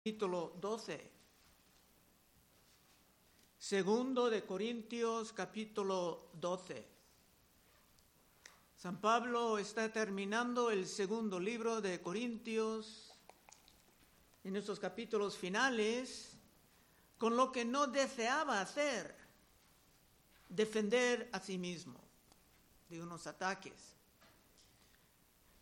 capítulo 0.00 0.56
12. 0.58 1.10
Segundo 3.58 4.30
de 4.30 4.46
Corintios 4.46 5.34
capítulo 5.34 6.30
12. 6.40 6.86
San 8.78 8.98
Pablo 8.98 9.58
está 9.58 9.92
terminando 9.92 10.70
el 10.70 10.86
segundo 10.86 11.38
libro 11.38 11.82
de 11.82 12.00
Corintios 12.00 13.12
en 14.42 14.56
estos 14.56 14.80
capítulos 14.80 15.36
finales 15.36 16.32
con 17.18 17.36
lo 17.36 17.52
que 17.52 17.66
no 17.66 17.86
deseaba 17.86 18.62
hacer, 18.62 19.14
defender 20.48 21.28
a 21.32 21.40
sí 21.40 21.58
mismo 21.58 22.00
de 22.88 23.02
unos 23.02 23.26
ataques. 23.26 23.94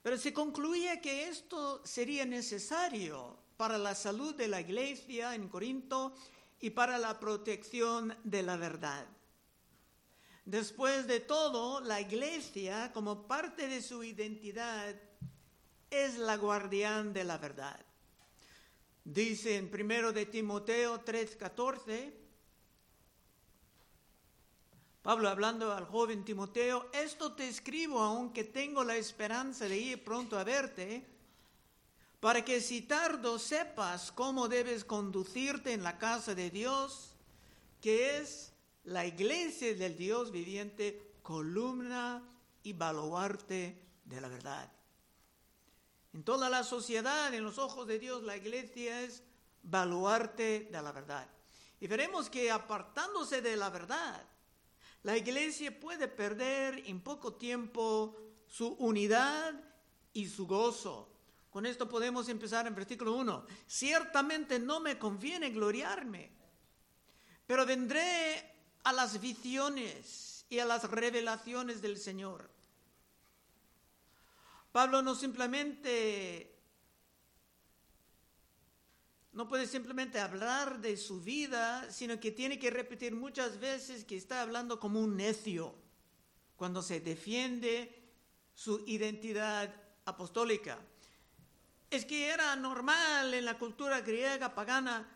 Pero 0.00 0.16
se 0.16 0.32
concluye 0.32 1.00
que 1.00 1.27
esto 1.27 1.84
sería 1.84 2.25
necesario 2.25 3.47
para 3.59 3.77
la 3.77 3.96
salud 3.96 4.36
de 4.36 4.46
la 4.46 4.61
iglesia 4.61 5.34
en 5.34 5.48
Corinto 5.48 6.14
y 6.60 6.70
para 6.70 6.96
la 6.96 7.19
protección 7.19 8.16
de 8.23 8.45
la 8.45 8.56
verdad. 8.56 9.05
Después 10.45 11.09
de 11.09 11.19
todo, 11.19 11.80
la 11.80 12.01
iglesia, 12.01 12.92
como 12.95 13.27
parte 13.27 13.66
de 13.66 13.82
su 13.82 14.05
identidad, 14.05 14.95
es 15.91 16.18
la 16.18 16.37
guardián 16.37 17.12
de 17.12 17.24
la 17.24 17.37
verdad. 17.37 17.84
Dice 19.05 19.56
en 19.56 19.68
1 19.74 20.12
de 20.12 20.27
Timoteo 20.27 21.04
3:14, 21.04 22.12
Pablo 25.02 25.29
hablando 25.29 25.73
al 25.73 25.87
joven 25.87 26.24
Timoteo, 26.24 26.88
esto 26.93 27.32
te 27.32 27.48
escribo 27.48 27.98
aunque 27.98 28.45
tengo 28.45 28.84
la 28.84 28.95
esperanza 28.95 29.65
de 29.65 29.77
ir 29.77 30.04
pronto 30.04 30.38
a 30.38 30.45
verte 30.45 31.17
para 32.20 32.45
que 32.45 32.60
si 32.60 32.82
tardo 32.82 33.38
sepas 33.38 34.10
cómo 34.10 34.48
debes 34.48 34.84
conducirte 34.84 35.72
en 35.72 35.82
la 35.82 35.98
casa 35.98 36.34
de 36.34 36.50
Dios, 36.50 37.14
que 37.80 38.18
es 38.18 38.52
la 38.84 39.06
iglesia 39.06 39.74
del 39.74 39.96
Dios 39.96 40.32
viviente, 40.32 41.12
columna 41.23 42.23
y 42.62 42.73
baluarte 42.73 43.80
de 44.04 44.20
la 44.20 44.28
verdad. 44.28 44.73
En 46.12 46.24
toda 46.24 46.48
la 46.48 46.65
sociedad, 46.65 47.32
en 47.32 47.45
los 47.45 47.59
ojos 47.59 47.87
de 47.87 47.98
Dios, 47.98 48.23
la 48.23 48.37
iglesia 48.37 49.02
es 49.02 49.23
baluarte 49.62 50.68
de 50.73 50.82
la 50.82 50.90
verdad. 50.90 51.28
Y 51.80 51.87
veremos 51.87 52.28
que 52.28 52.50
apartándose 52.50 53.40
de 53.43 53.56
la 53.56 53.71
verdad, 53.71 54.26
la 55.04 55.16
iglesia 55.16 55.78
puede 55.78 56.09
perder 56.09 56.82
en 56.87 57.00
poco 57.00 57.34
tiempo 57.34 58.16
su 58.48 58.68
unidad 58.78 59.54
y 60.12 60.28
su 60.28 60.46
gozo. 60.46 61.18
Con 61.51 61.66
esto 61.66 61.88
podemos 61.88 62.29
empezar 62.29 62.66
en 62.66 62.74
versículo 62.74 63.15
1. 63.15 63.46
Ciertamente 63.66 64.59
no 64.59 64.81
me 64.81 64.99
conviene 64.99 65.50
gloriarme, 65.50 66.31
pero 67.47 67.65
vendré 67.65 68.55
a 68.84 68.93
las 68.93 69.21
visiones 69.21 70.44
y 70.50 70.59
a 70.59 70.66
las 70.66 70.91
revelaciones 70.91 71.81
del 71.81 71.97
Señor. 71.97 72.50
Pablo 74.72 75.03
no 75.03 75.15
simplemente 75.15 76.55
no 79.33 79.47
puede 79.47 79.69
simplemente 79.69 80.19
hablar 80.19 80.81
de 80.81 80.97
su 80.97 81.21
vida, 81.21 81.91
sino 81.93 82.19
que 82.19 82.33
tiene 82.33 82.59
que 82.59 82.71
repetir 82.71 83.15
muchas 83.15 83.60
veces 83.60 84.05
que 84.05 84.16
está 84.16 84.43
hablando 84.43 84.81
como 84.81 85.00
un 85.00 85.16
necio 85.16 85.77
cuando 86.56 86.83
se 86.83 86.99
defiende 87.00 88.03
su 88.53 88.83
identidad 88.88 89.72
apostólica. 90.06 90.78
Es 91.91 92.04
que 92.04 92.28
era 92.28 92.54
normal 92.56 93.32
en 93.32 93.44
la 93.44 93.58
cultura 93.58 94.00
griega 94.00 94.54
pagana, 94.54 95.08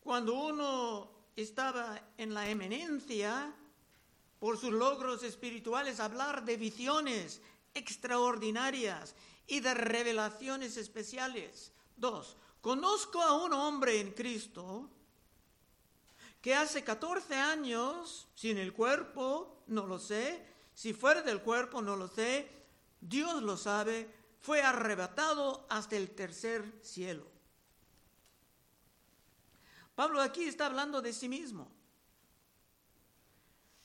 cuando 0.00 0.34
uno 0.34 1.10
estaba 1.36 2.00
en 2.16 2.32
la 2.32 2.48
eminencia 2.48 3.52
por 4.38 4.58
sus 4.58 4.72
logros 4.72 5.22
espirituales, 5.22 6.00
hablar 6.00 6.44
de 6.44 6.56
visiones 6.56 7.40
extraordinarias 7.74 9.14
y 9.46 9.60
de 9.60 9.74
revelaciones 9.74 10.76
especiales. 10.76 11.72
Dos, 11.96 12.36
conozco 12.60 13.20
a 13.20 13.42
un 13.42 13.52
hombre 13.52 14.00
en 14.00 14.12
Cristo 14.12 14.88
que 16.40 16.54
hace 16.54 16.84
14 16.84 17.34
años, 17.36 18.28
sin 18.34 18.58
el 18.58 18.72
cuerpo, 18.74 19.62
no 19.68 19.86
lo 19.86 19.98
sé, 19.98 20.44
si 20.74 20.92
fuera 20.92 21.22
del 21.22 21.40
cuerpo, 21.40 21.80
no 21.80 21.96
lo 21.96 22.08
sé, 22.08 22.50
Dios 23.00 23.42
lo 23.42 23.56
sabe, 23.56 24.08
fue 24.44 24.60
arrebatado 24.60 25.64
hasta 25.70 25.96
el 25.96 26.10
tercer 26.10 26.70
cielo. 26.82 27.26
Pablo 29.94 30.20
aquí 30.20 30.44
está 30.44 30.66
hablando 30.66 31.00
de 31.00 31.14
sí 31.14 31.30
mismo, 31.30 31.72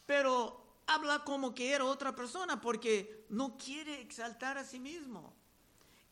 pero 0.06 0.82
habla 0.86 1.24
como 1.24 1.56
que 1.56 1.72
era 1.72 1.86
otra 1.86 2.14
persona 2.14 2.60
porque 2.60 3.26
no 3.30 3.58
quiere 3.58 4.02
exaltar 4.02 4.58
a 4.58 4.66
sí 4.66 4.82
mismo 4.82 5.34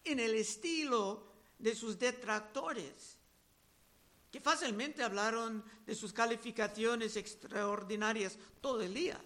en 0.05 0.21
el 0.21 0.33
estilo 0.35 1.27
de 1.59 1.75
sus 1.75 1.99
detractores, 1.99 3.17
que 4.31 4.39
fácilmente 4.39 5.03
hablaron 5.03 5.61
de 5.85 5.93
sus 5.93 6.13
calificaciones 6.13 7.17
extraordinarias 7.17 8.37
todo 8.61 8.81
el 8.81 8.93
día. 8.93 9.19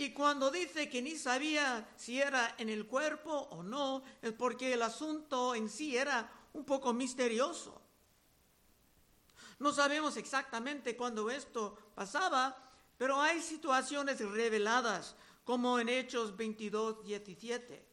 Y 0.00 0.14
cuando 0.14 0.50
dice 0.50 0.88
que 0.88 1.02
ni 1.02 1.14
sabía 1.14 1.86
si 1.94 2.22
era 2.22 2.54
en 2.56 2.70
el 2.70 2.86
cuerpo 2.86 3.32
o 3.50 3.62
no, 3.62 4.02
es 4.22 4.32
porque 4.32 4.72
el 4.72 4.80
asunto 4.80 5.54
en 5.54 5.68
sí 5.68 5.94
era 5.94 6.26
un 6.54 6.64
poco 6.64 6.94
misterioso. 6.94 7.78
No 9.58 9.74
sabemos 9.74 10.16
exactamente 10.16 10.96
cuándo 10.96 11.28
esto 11.28 11.76
pasaba, 11.94 12.56
pero 12.96 13.20
hay 13.20 13.42
situaciones 13.42 14.18
reveladas, 14.20 15.16
como 15.44 15.78
en 15.78 15.90
Hechos 15.90 16.34
22, 16.34 17.04
17. 17.04 17.84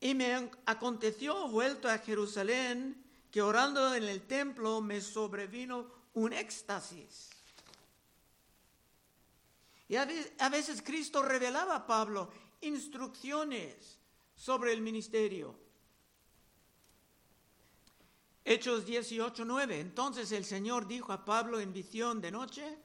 Y 0.00 0.14
me 0.14 0.50
aconteció, 0.64 1.48
vuelto 1.48 1.86
a 1.86 1.98
Jerusalén, 1.98 3.04
que 3.30 3.42
orando 3.42 3.94
en 3.94 4.04
el 4.04 4.22
templo 4.22 4.80
me 4.80 5.02
sobrevino 5.02 5.86
un 6.14 6.32
éxtasis 6.32 7.33
y 9.88 9.96
a 9.96 10.48
veces 10.48 10.82
Cristo 10.82 11.22
revelaba 11.22 11.76
a 11.76 11.86
Pablo 11.86 12.30
instrucciones 12.62 13.98
sobre 14.34 14.72
el 14.72 14.80
ministerio. 14.80 15.58
Hechos 18.44 18.84
18, 18.84 19.44
9. 19.44 19.80
Entonces 19.80 20.32
el 20.32 20.44
Señor 20.44 20.86
dijo 20.86 21.12
a 21.12 21.24
Pablo 21.24 21.60
en 21.60 21.72
visión 21.72 22.20
de 22.20 22.30
noche, 22.30 22.78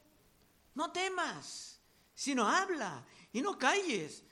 no 0.74 0.90
temas, 0.90 1.80
sino 2.14 2.48
habla 2.48 3.06
y 3.32 3.40
no 3.40 3.58
calles, 3.58 4.22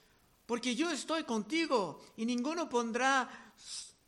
porque 0.46 0.74
yo 0.74 0.90
estoy 0.90 1.24
contigo 1.24 2.00
y 2.16 2.26
ninguno 2.26 2.68
pondrá 2.68 3.52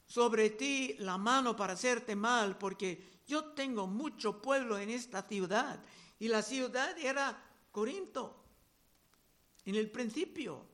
sobre 0.06 0.50
ti 0.50 0.96
la 0.98 1.18
mano 1.18 1.56
para 1.56 1.74
hacerte 1.74 2.16
mal, 2.16 2.58
porque 2.58 3.20
yo 3.26 3.52
tengo 3.52 3.86
mucho 3.86 4.40
pueblo 4.40 4.78
en 4.78 4.90
esta 4.90 5.22
ciudad. 5.22 5.82
Y 6.18 6.28
la 6.28 6.42
ciudad 6.42 6.98
era 6.98 7.42
Corinto 7.70 8.40
en 9.64 9.74
el 9.74 9.90
principio, 9.90 10.66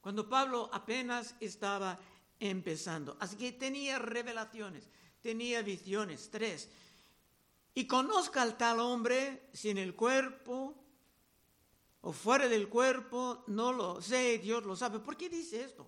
cuando 0.00 0.28
Pablo 0.28 0.70
apenas 0.72 1.34
estaba 1.40 1.98
empezando. 2.38 3.16
Así 3.20 3.36
que 3.36 3.52
tenía 3.52 3.98
revelaciones, 3.98 4.88
tenía 5.20 5.62
visiones, 5.62 6.30
tres. 6.30 6.68
Y 7.74 7.86
conozca 7.86 8.42
al 8.42 8.56
tal 8.56 8.80
hombre 8.80 9.48
si 9.52 9.70
en 9.70 9.78
el 9.78 9.94
cuerpo 9.94 10.74
o 12.02 12.12
fuera 12.12 12.48
del 12.48 12.68
cuerpo, 12.68 13.44
no 13.48 13.72
lo 13.72 14.00
sé, 14.00 14.38
Dios 14.38 14.64
lo 14.64 14.74
sabe. 14.74 15.00
¿Por 15.00 15.16
qué 15.16 15.28
dice 15.28 15.62
esto? 15.62 15.86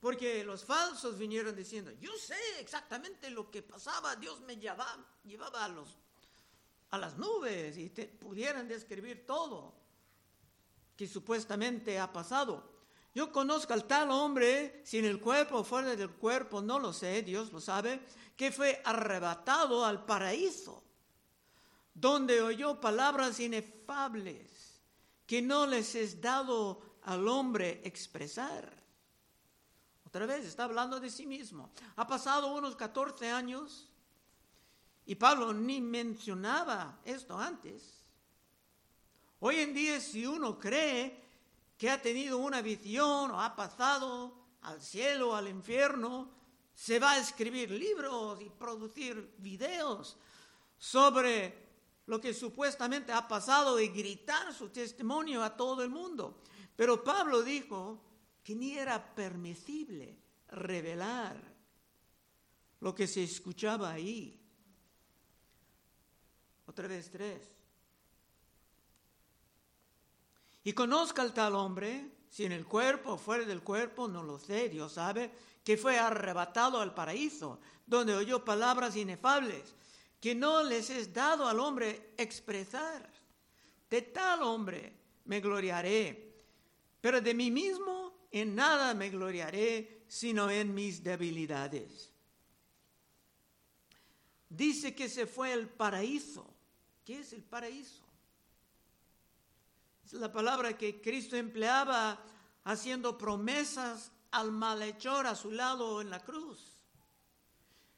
Porque 0.00 0.44
los 0.44 0.64
falsos 0.64 1.18
vinieron 1.18 1.54
diciendo, 1.54 1.90
yo 2.00 2.12
sé 2.16 2.38
exactamente 2.60 3.30
lo 3.30 3.50
que 3.50 3.62
pasaba, 3.62 4.16
Dios 4.16 4.40
me 4.42 4.56
llevaba, 4.56 4.96
llevaba 5.24 5.64
a, 5.64 5.68
los, 5.68 5.88
a 6.90 6.98
las 6.98 7.18
nubes 7.18 7.76
y 7.76 7.90
te, 7.90 8.06
pudieran 8.06 8.66
describir 8.68 9.26
todo 9.26 9.79
que 11.00 11.08
supuestamente 11.08 11.98
ha 11.98 12.12
pasado. 12.12 12.62
Yo 13.14 13.32
conozco 13.32 13.72
al 13.72 13.86
tal 13.86 14.10
hombre, 14.10 14.82
sin 14.84 15.06
el 15.06 15.18
cuerpo 15.18 15.60
o 15.60 15.64
fuera 15.64 15.96
del 15.96 16.10
cuerpo, 16.10 16.60
no 16.60 16.78
lo 16.78 16.92
sé, 16.92 17.22
Dios 17.22 17.50
lo 17.52 17.58
sabe, 17.58 18.02
que 18.36 18.52
fue 18.52 18.82
arrebatado 18.84 19.82
al 19.82 20.04
paraíso, 20.04 20.84
donde 21.94 22.42
oyó 22.42 22.78
palabras 22.78 23.40
inefables 23.40 24.82
que 25.26 25.40
no 25.40 25.64
les 25.64 25.94
es 25.94 26.20
dado 26.20 26.82
al 27.04 27.26
hombre 27.26 27.80
expresar. 27.82 28.70
Otra 30.04 30.26
vez 30.26 30.44
está 30.44 30.64
hablando 30.64 31.00
de 31.00 31.08
sí 31.08 31.26
mismo. 31.26 31.70
Ha 31.96 32.06
pasado 32.06 32.52
unos 32.52 32.76
14 32.76 33.30
años 33.30 33.88
y 35.06 35.14
Pablo 35.14 35.54
ni 35.54 35.80
mencionaba 35.80 37.00
esto 37.06 37.38
antes. 37.38 37.99
Hoy 39.40 39.56
en 39.56 39.72
día 39.72 39.98
si 40.00 40.26
uno 40.26 40.58
cree 40.58 41.18
que 41.78 41.88
ha 41.88 42.00
tenido 42.00 42.36
una 42.36 42.60
visión 42.60 43.30
o 43.30 43.40
ha 43.40 43.56
pasado 43.56 44.34
al 44.62 44.82
cielo, 44.82 45.30
o 45.30 45.34
al 45.34 45.48
infierno, 45.48 46.30
se 46.74 46.98
va 46.98 47.12
a 47.12 47.18
escribir 47.18 47.70
libros 47.70 48.40
y 48.42 48.50
producir 48.50 49.34
videos 49.38 50.18
sobre 50.76 51.70
lo 52.04 52.20
que 52.20 52.34
supuestamente 52.34 53.12
ha 53.12 53.26
pasado 53.26 53.80
y 53.80 53.88
gritar 53.88 54.52
su 54.52 54.68
testimonio 54.68 55.42
a 55.42 55.56
todo 55.56 55.82
el 55.82 55.88
mundo. 55.88 56.42
Pero 56.76 57.02
Pablo 57.02 57.42
dijo 57.42 57.98
que 58.44 58.54
ni 58.54 58.76
era 58.76 59.14
permisible 59.14 60.18
revelar 60.48 61.40
lo 62.80 62.94
que 62.94 63.06
se 63.06 63.22
escuchaba 63.22 63.90
ahí. 63.90 64.38
Otra 66.66 66.88
vez 66.88 67.10
tres. 67.10 67.59
Y 70.62 70.72
conozca 70.72 71.22
al 71.22 71.32
tal 71.32 71.54
hombre, 71.54 72.10
si 72.28 72.44
en 72.44 72.52
el 72.52 72.66
cuerpo 72.66 73.12
o 73.12 73.18
fuera 73.18 73.44
del 73.44 73.62
cuerpo, 73.62 74.08
no 74.08 74.22
lo 74.22 74.38
sé, 74.38 74.68
Dios 74.68 74.92
sabe, 74.92 75.30
que 75.64 75.76
fue 75.76 75.98
arrebatado 75.98 76.80
al 76.80 76.94
paraíso, 76.94 77.60
donde 77.86 78.14
oyó 78.14 78.44
palabras 78.44 78.96
inefables, 78.96 79.74
que 80.20 80.34
no 80.34 80.62
les 80.62 80.90
es 80.90 81.12
dado 81.12 81.48
al 81.48 81.58
hombre 81.60 82.14
expresar. 82.16 83.10
De 83.88 84.02
tal 84.02 84.42
hombre 84.42 84.92
me 85.24 85.40
gloriaré, 85.40 86.34
pero 87.00 87.20
de 87.20 87.34
mí 87.34 87.50
mismo 87.50 88.26
en 88.30 88.54
nada 88.54 88.94
me 88.94 89.10
gloriaré, 89.10 90.04
sino 90.06 90.50
en 90.50 90.74
mis 90.74 91.02
debilidades. 91.02 92.12
Dice 94.48 94.94
que 94.94 95.08
se 95.08 95.26
fue 95.26 95.52
al 95.52 95.68
paraíso. 95.68 96.46
¿Qué 97.04 97.20
es 97.20 97.32
el 97.32 97.42
paraíso? 97.42 98.09
La 100.12 100.32
palabra 100.32 100.76
que 100.76 101.00
Cristo 101.00 101.36
empleaba 101.36 102.18
haciendo 102.64 103.16
promesas 103.16 104.10
al 104.32 104.50
malhechor 104.50 105.26
a 105.26 105.36
su 105.36 105.52
lado 105.52 106.00
en 106.00 106.10
la 106.10 106.20
cruz. 106.20 106.80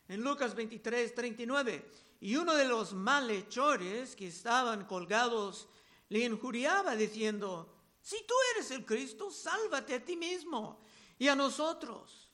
En 0.08 0.22
Lucas 0.22 0.54
23, 0.54 1.14
39, 1.14 1.90
y 2.20 2.36
uno 2.36 2.54
de 2.54 2.66
los 2.66 2.92
malhechores 2.92 4.14
que 4.14 4.28
estaban 4.28 4.84
colgados 4.84 5.68
le 6.10 6.20
injuriaba 6.20 6.94
diciendo, 6.96 7.74
si 8.02 8.16
tú 8.26 8.34
eres 8.54 8.70
el 8.72 8.84
Cristo, 8.84 9.30
sálvate 9.30 9.94
a 9.94 10.04
ti 10.04 10.16
mismo 10.16 10.84
y 11.18 11.28
a 11.28 11.36
nosotros. 11.36 12.30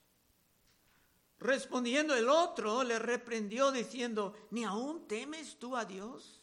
Respondiendo 1.39 2.17
el 2.17 2.29
otro, 2.29 2.83
le 2.83 2.99
reprendió 2.99 3.71
diciendo, 3.71 4.35
¿ni 4.51 4.65
aún 4.65 5.07
temes 5.07 5.57
tú 5.59 5.77
a 5.77 5.85
Dios, 5.85 6.43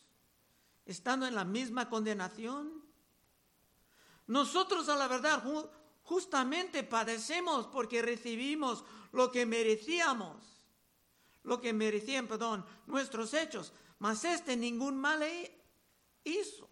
estando 0.85 1.27
en 1.27 1.35
la 1.35 1.43
misma 1.43 1.89
condenación? 1.89 2.84
Nosotros 4.27 4.89
a 4.89 4.95
la 4.95 5.07
verdad 5.07 5.43
justamente 6.03 6.83
padecemos 6.83 7.67
porque 7.67 8.01
recibimos 8.01 8.83
lo 9.11 9.31
que 9.31 9.45
merecíamos, 9.45 10.61
lo 11.43 11.61
que 11.61 11.73
merecían, 11.73 12.27
perdón, 12.27 12.65
nuestros 12.87 13.33
hechos, 13.33 13.71
mas 13.99 14.25
este 14.25 14.57
ningún 14.57 14.97
mal 14.97 15.23
hizo. 16.23 16.69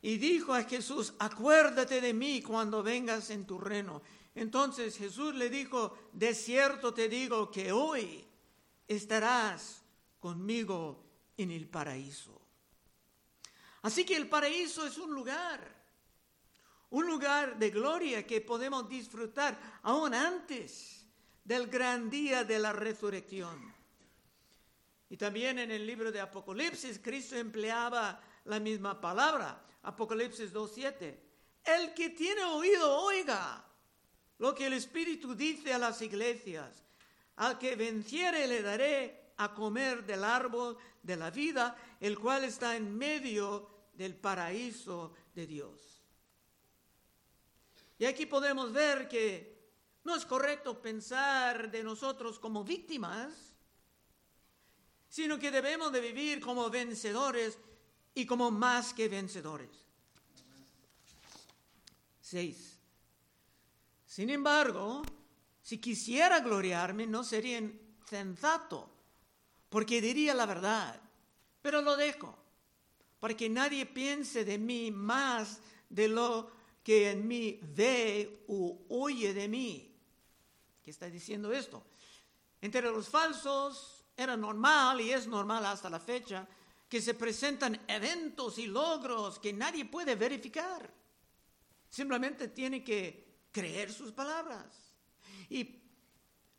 Y 0.00 0.18
dijo 0.18 0.54
a 0.54 0.62
Jesús, 0.62 1.14
acuérdate 1.18 2.00
de 2.00 2.14
mí 2.14 2.42
cuando 2.42 2.82
vengas 2.82 3.30
en 3.30 3.46
tu 3.46 3.58
reino. 3.58 4.02
Entonces 4.34 4.96
Jesús 4.96 5.34
le 5.34 5.50
dijo, 5.50 5.96
de 6.12 6.34
cierto 6.34 6.94
te 6.94 7.08
digo 7.08 7.50
que 7.50 7.72
hoy 7.72 8.24
estarás 8.86 9.82
conmigo 10.20 11.04
en 11.36 11.50
el 11.50 11.68
paraíso. 11.68 12.37
Así 13.88 14.04
que 14.04 14.16
el 14.16 14.28
paraíso 14.28 14.86
es 14.86 14.98
un 14.98 15.14
lugar 15.14 15.78
un 16.90 17.06
lugar 17.06 17.58
de 17.58 17.70
gloria 17.70 18.26
que 18.26 18.40
podemos 18.40 18.88
disfrutar 18.88 19.80
aún 19.82 20.14
antes 20.14 21.04
del 21.44 21.66
gran 21.66 22.08
día 22.08 22.44
de 22.44 22.58
la 22.58 22.72
resurrección. 22.72 23.74
Y 25.10 25.16
también 25.16 25.58
en 25.58 25.70
el 25.70 25.86
libro 25.86 26.12
de 26.12 26.20
Apocalipsis, 26.20 27.00
Cristo 27.02 27.36
empleaba 27.36 28.20
la 28.44 28.60
misma 28.60 29.00
palabra, 29.00 29.62
Apocalipsis 29.82 30.52
2.7. 30.52 31.16
El 31.64 31.94
que 31.94 32.10
tiene 32.10 32.44
oído, 32.44 33.02
oiga 33.02 33.64
lo 34.38 34.54
que 34.54 34.66
el 34.66 34.74
Espíritu 34.74 35.34
dice 35.34 35.72
a 35.72 35.78
las 35.78 36.00
iglesias. 36.02 36.82
Al 37.36 37.58
que 37.58 37.76
venciere 37.76 38.46
le 38.46 38.62
daré 38.62 39.32
a 39.38 39.52
comer 39.54 40.04
del 40.04 40.24
árbol 40.24 40.76
de 41.02 41.16
la 41.16 41.30
vida, 41.30 41.76
el 42.00 42.18
cual 42.18 42.44
está 42.44 42.76
en 42.76 42.96
medio 42.96 43.77
del 43.98 44.14
paraíso 44.14 45.12
de 45.34 45.46
Dios. 45.46 46.00
Y 47.98 48.04
aquí 48.04 48.26
podemos 48.26 48.72
ver 48.72 49.08
que 49.08 49.58
no 50.04 50.14
es 50.14 50.24
correcto 50.24 50.80
pensar 50.80 51.68
de 51.68 51.82
nosotros 51.82 52.38
como 52.38 52.62
víctimas, 52.62 53.32
sino 55.08 55.36
que 55.36 55.50
debemos 55.50 55.90
de 55.90 56.00
vivir 56.00 56.40
como 56.40 56.70
vencedores 56.70 57.58
y 58.14 58.24
como 58.24 58.52
más 58.52 58.94
que 58.94 59.08
vencedores. 59.08 59.70
Seis. 62.20 62.78
Sin 64.06 64.30
embargo, 64.30 65.02
si 65.60 65.78
quisiera 65.78 66.38
gloriarme, 66.38 67.06
no 67.06 67.24
sería 67.24 67.60
sensato, 68.08 68.90
porque 69.68 70.00
diría 70.00 70.34
la 70.34 70.46
verdad, 70.46 71.00
pero 71.60 71.82
lo 71.82 71.96
dejo, 71.96 72.37
para 73.18 73.36
que 73.36 73.48
nadie 73.48 73.86
piense 73.86 74.44
de 74.44 74.58
mí 74.58 74.90
más 74.90 75.60
de 75.88 76.08
lo 76.08 76.50
que 76.82 77.10
en 77.10 77.26
mí 77.26 77.58
ve 77.62 78.44
o 78.48 78.78
oye 78.88 79.34
de 79.34 79.48
mí. 79.48 79.94
¿Qué 80.82 80.90
está 80.90 81.10
diciendo 81.10 81.52
esto? 81.52 81.84
Entre 82.60 82.82
los 82.82 83.08
falsos 83.08 84.04
era 84.16 84.36
normal 84.36 85.00
y 85.00 85.12
es 85.12 85.26
normal 85.26 85.64
hasta 85.66 85.90
la 85.90 86.00
fecha 86.00 86.46
que 86.88 87.02
se 87.02 87.14
presentan 87.14 87.80
eventos 87.86 88.58
y 88.58 88.66
logros 88.66 89.38
que 89.38 89.52
nadie 89.52 89.84
puede 89.84 90.14
verificar. 90.14 90.90
Simplemente 91.90 92.48
tiene 92.48 92.82
que 92.82 93.48
creer 93.52 93.92
sus 93.92 94.12
palabras. 94.12 94.66
Y 95.50 95.78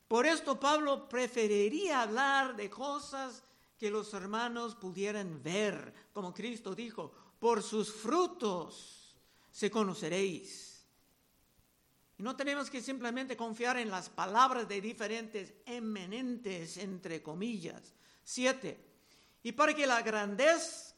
por 0.07 0.25
esto 0.25 0.59
Pablo 0.59 1.09
preferiría 1.09 2.03
hablar 2.03 2.55
de 2.55 2.69
cosas 2.69 3.44
que 3.79 3.89
los 3.89 4.13
hermanos 4.13 4.75
pudieran 4.75 5.41
ver, 5.41 5.93
como 6.11 6.33
Cristo 6.33 6.75
dijo, 6.75 7.13
por 7.39 7.63
sus 7.63 7.91
frutos 7.93 9.15
se 9.49 9.71
conoceréis. 9.71 10.85
Y 12.17 12.23
no 12.23 12.35
tenemos 12.35 12.69
que 12.69 12.81
simplemente 12.81 13.37
confiar 13.37 13.77
en 13.77 13.89
las 13.89 14.09
palabras 14.09 14.67
de 14.67 14.81
diferentes 14.81 15.53
eminentes, 15.65 16.75
entre 16.75 17.24
comillas. 17.24 17.93
Siete. 18.21 18.86
Y 19.43 19.53
para 19.53 19.74
que 19.74 19.88
la 19.88 20.01
grandeza 20.01 20.93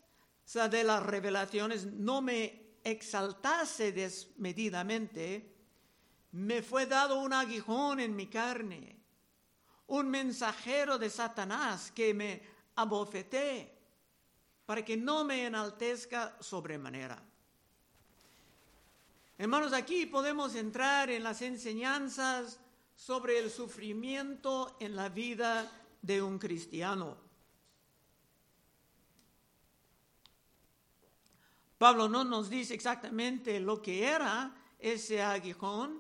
de 0.68 0.84
las 0.84 1.04
revelaciones 1.04 1.86
no 1.86 2.24
me 2.24 2.80
exaltase 2.84 3.92
desmedidamente, 3.92 5.56
me 6.32 6.64
fue 6.64 6.88
dado 6.88 7.20
un 7.20 7.34
aguijón 7.34 8.00
en 8.00 8.16
mi 8.16 8.26
carne, 8.26 8.98
un 9.86 10.10
mensajero 10.10 10.98
de 10.98 11.12
Satanás 11.12 11.92
que 11.92 12.16
me 12.16 12.51
abofeté, 12.76 13.72
para 14.66 14.84
que 14.84 14.96
no 14.96 15.24
me 15.24 15.46
enaltezca 15.46 16.38
sobremanera. 16.40 17.22
Hermanos, 19.38 19.74
aquí 19.74 20.06
podemos 20.06 20.56
entrar 20.56 21.10
en 21.10 21.24
las 21.24 21.42
enseñanzas 21.42 22.60
sobre 22.96 23.40
el 23.40 23.50
sufrimiento 23.50 24.78
en 24.80 24.96
la 24.96 25.10
vida 25.10 25.72
de 26.02 26.22
un 26.22 26.38
cristiano. 26.38 27.18
Pablo 31.78 32.08
no 32.08 32.24
nos 32.24 32.50
dice 32.50 32.76
exactamente 32.76 33.60
lo 33.60 33.82
que 33.82 34.06
era 34.06 34.56
ese 34.78 35.22
aguijón, 35.24 36.00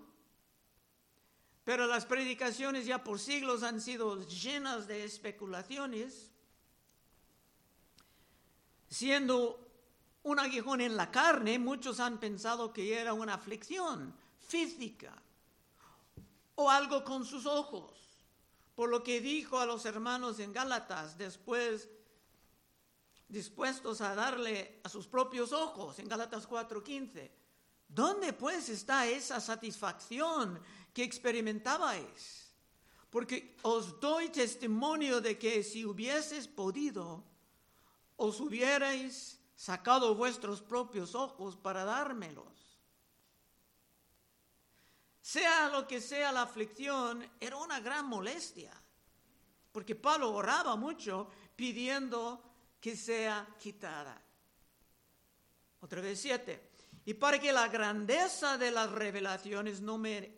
pero 1.63 1.87
las 1.87 2.05
predicaciones 2.05 2.85
ya 2.85 3.03
por 3.03 3.19
siglos 3.19 3.63
han 3.63 3.81
sido 3.81 4.21
llenas 4.27 4.87
de 4.87 5.03
especulaciones, 5.03 6.30
siendo 8.91 9.57
un 10.24 10.38
aguijón 10.38 10.81
en 10.81 10.98
la 10.98 11.10
carne, 11.10 11.57
muchos 11.57 12.00
han 12.00 12.19
pensado 12.19 12.74
que 12.74 13.00
era 13.00 13.13
una 13.13 13.36
aflicción 13.36 14.13
física 14.48 15.13
o 16.55 16.69
algo 16.69 17.03
con 17.03 17.25
sus 17.25 17.45
ojos, 17.45 17.93
por 18.75 18.89
lo 18.89 19.01
que 19.01 19.21
dijo 19.21 19.60
a 19.60 19.65
los 19.65 19.86
hermanos 19.86 20.39
en 20.39 20.51
Gálatas 20.51 21.17
después 21.17 21.88
dispuestos 23.29 24.01
a 24.01 24.13
darle 24.13 24.81
a 24.83 24.89
sus 24.89 25.07
propios 25.07 25.53
ojos 25.53 25.98
en 26.00 26.10
Gálatas 26.10 26.45
4:15. 26.48 27.31
¿Dónde 27.88 28.33
pues 28.33 28.67
está 28.67 29.07
esa 29.07 29.39
satisfacción 29.39 30.62
que 30.93 31.03
experimentabais? 31.03 32.51
Porque 33.10 33.55
os 33.63 34.00
doy 34.00 34.29
testimonio 34.29 35.21
de 35.21 35.38
que 35.38 35.63
si 35.63 35.86
hubieses 35.86 36.48
podido, 36.48 37.30
os 38.21 38.39
hubierais 38.39 39.41
sacado 39.55 40.13
vuestros 40.13 40.61
propios 40.61 41.15
ojos 41.15 41.57
para 41.57 41.83
dármelos. 41.83 42.77
sea 45.21 45.69
lo 45.69 45.87
que 45.87 46.01
sea 46.01 46.31
la 46.31 46.43
aflicción, 46.43 47.27
era 47.39 47.57
una 47.57 47.79
gran 47.79 48.05
molestia, 48.05 48.71
porque 49.71 49.95
Pablo 49.95 50.33
oraba 50.33 50.75
mucho 50.75 51.29
pidiendo 51.55 52.43
que 52.79 52.95
sea 52.95 53.55
quitada. 53.57 54.21
Otra 55.79 56.01
vez 56.01 56.21
siete. 56.21 56.71
Y 57.05 57.15
para 57.15 57.39
que 57.39 57.51
la 57.51 57.67
grandeza 57.69 58.57
de 58.57 58.69
las 58.69 58.91
revelaciones 58.91 59.81
no 59.81 59.97
me, 59.97 60.31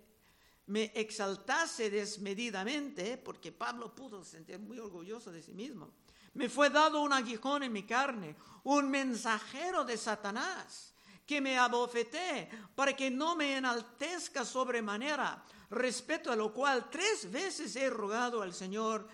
me 0.67 0.91
exaltase 0.95 1.89
desmedidamente, 1.89 3.17
porque 3.17 3.51
Pablo 3.51 3.93
pudo 3.93 4.23
sentir 4.23 4.59
muy 4.59 4.79
orgulloso 4.79 5.31
de 5.31 5.41
sí 5.41 5.53
mismo, 5.53 5.91
me 6.33 6.49
fue 6.49 6.69
dado 6.69 7.01
un 7.01 7.13
aguijón 7.13 7.63
en 7.63 7.71
mi 7.71 7.83
carne, 7.83 8.35
un 8.63 8.89
mensajero 8.89 9.83
de 9.83 9.97
Satanás 9.97 10.93
que 11.25 11.39
me 11.39 11.57
abofeté 11.57 12.49
para 12.75 12.95
que 12.95 13.09
no 13.09 13.35
me 13.35 13.57
enaltezca 13.57 14.43
sobremanera, 14.43 15.43
respecto 15.69 16.31
a 16.31 16.35
lo 16.35 16.53
cual 16.53 16.89
tres 16.89 17.31
veces 17.31 17.75
he 17.75 17.89
rogado 17.89 18.41
al 18.41 18.53
Señor 18.53 19.07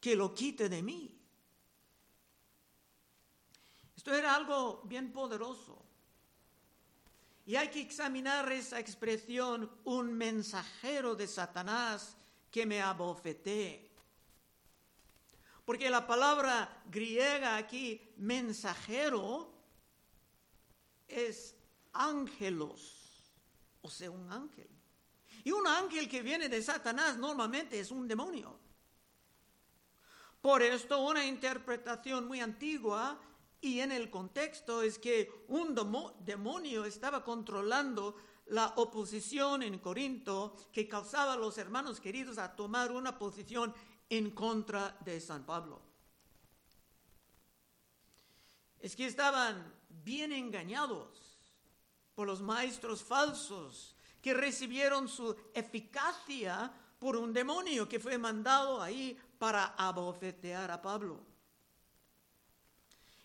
que 0.00 0.16
lo 0.16 0.34
quite 0.34 0.68
de 0.68 0.82
mí. 0.82 1.16
Esto 3.96 4.14
era 4.14 4.34
algo 4.34 4.82
bien 4.84 5.12
poderoso. 5.12 5.84
Y 7.44 7.56
hay 7.56 7.68
que 7.68 7.80
examinar 7.80 8.50
esa 8.50 8.78
expresión, 8.78 9.70
un 9.84 10.14
mensajero 10.14 11.14
de 11.14 11.26
Satanás 11.26 12.16
que 12.50 12.64
me 12.64 12.80
abofeté. 12.80 13.89
Porque 15.70 15.88
la 15.88 16.04
palabra 16.04 16.82
griega 16.90 17.56
aquí, 17.56 18.12
mensajero, 18.16 19.54
es 21.06 21.54
ángelos, 21.92 23.32
o 23.80 23.88
sea, 23.88 24.10
un 24.10 24.32
ángel. 24.32 24.68
Y 25.44 25.52
un 25.52 25.64
ángel 25.68 26.08
que 26.08 26.22
viene 26.22 26.48
de 26.48 26.60
Satanás 26.60 27.18
normalmente 27.18 27.78
es 27.78 27.92
un 27.92 28.08
demonio. 28.08 28.58
Por 30.40 30.60
esto 30.60 31.04
una 31.04 31.24
interpretación 31.24 32.26
muy 32.26 32.40
antigua 32.40 33.20
y 33.60 33.78
en 33.78 33.92
el 33.92 34.10
contexto 34.10 34.82
es 34.82 34.98
que 34.98 35.44
un 35.46 35.76
demonio 36.18 36.84
estaba 36.84 37.22
controlando 37.22 38.16
la 38.46 38.72
oposición 38.76 39.62
en 39.62 39.78
Corinto 39.78 40.56
que 40.72 40.88
causaba 40.88 41.34
a 41.34 41.36
los 41.36 41.56
hermanos 41.58 42.00
queridos 42.00 42.38
a 42.38 42.56
tomar 42.56 42.90
una 42.90 43.16
posición 43.16 43.72
en 44.10 44.32
contra 44.32 44.98
de 45.04 45.20
San 45.20 45.44
Pablo. 45.44 45.80
Es 48.80 48.94
que 48.96 49.06
estaban 49.06 49.72
bien 49.88 50.32
engañados 50.32 51.38
por 52.14 52.26
los 52.26 52.42
maestros 52.42 53.02
falsos 53.02 53.94
que 54.20 54.34
recibieron 54.34 55.08
su 55.08 55.34
eficacia 55.54 56.70
por 56.98 57.16
un 57.16 57.32
demonio 57.32 57.88
que 57.88 58.00
fue 58.00 58.18
mandado 58.18 58.82
ahí 58.82 59.18
para 59.38 59.74
abofetear 59.76 60.70
a 60.70 60.82
Pablo. 60.82 61.20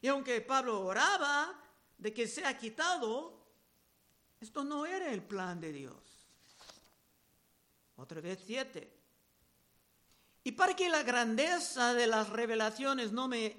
Y 0.02 0.08
aunque 0.08 0.40
Pablo 0.42 0.86
oraba 0.86 1.60
de 1.98 2.14
que 2.14 2.28
sea 2.28 2.58
quitado, 2.58 3.44
esto 4.40 4.64
no 4.64 4.86
era 4.86 5.12
el 5.12 5.24
plan 5.24 5.60
de 5.60 5.74
Dios. 5.74 6.28
Otra 7.98 8.22
vez 8.22 8.40
siete. 8.46 8.95
Y 10.46 10.52
para 10.52 10.76
que 10.76 10.88
la 10.90 11.02
grandeza 11.02 11.96
de 11.96 12.06
las 12.06 12.30
revelaciones 12.30 13.12
no 13.12 13.28
me 13.28 13.58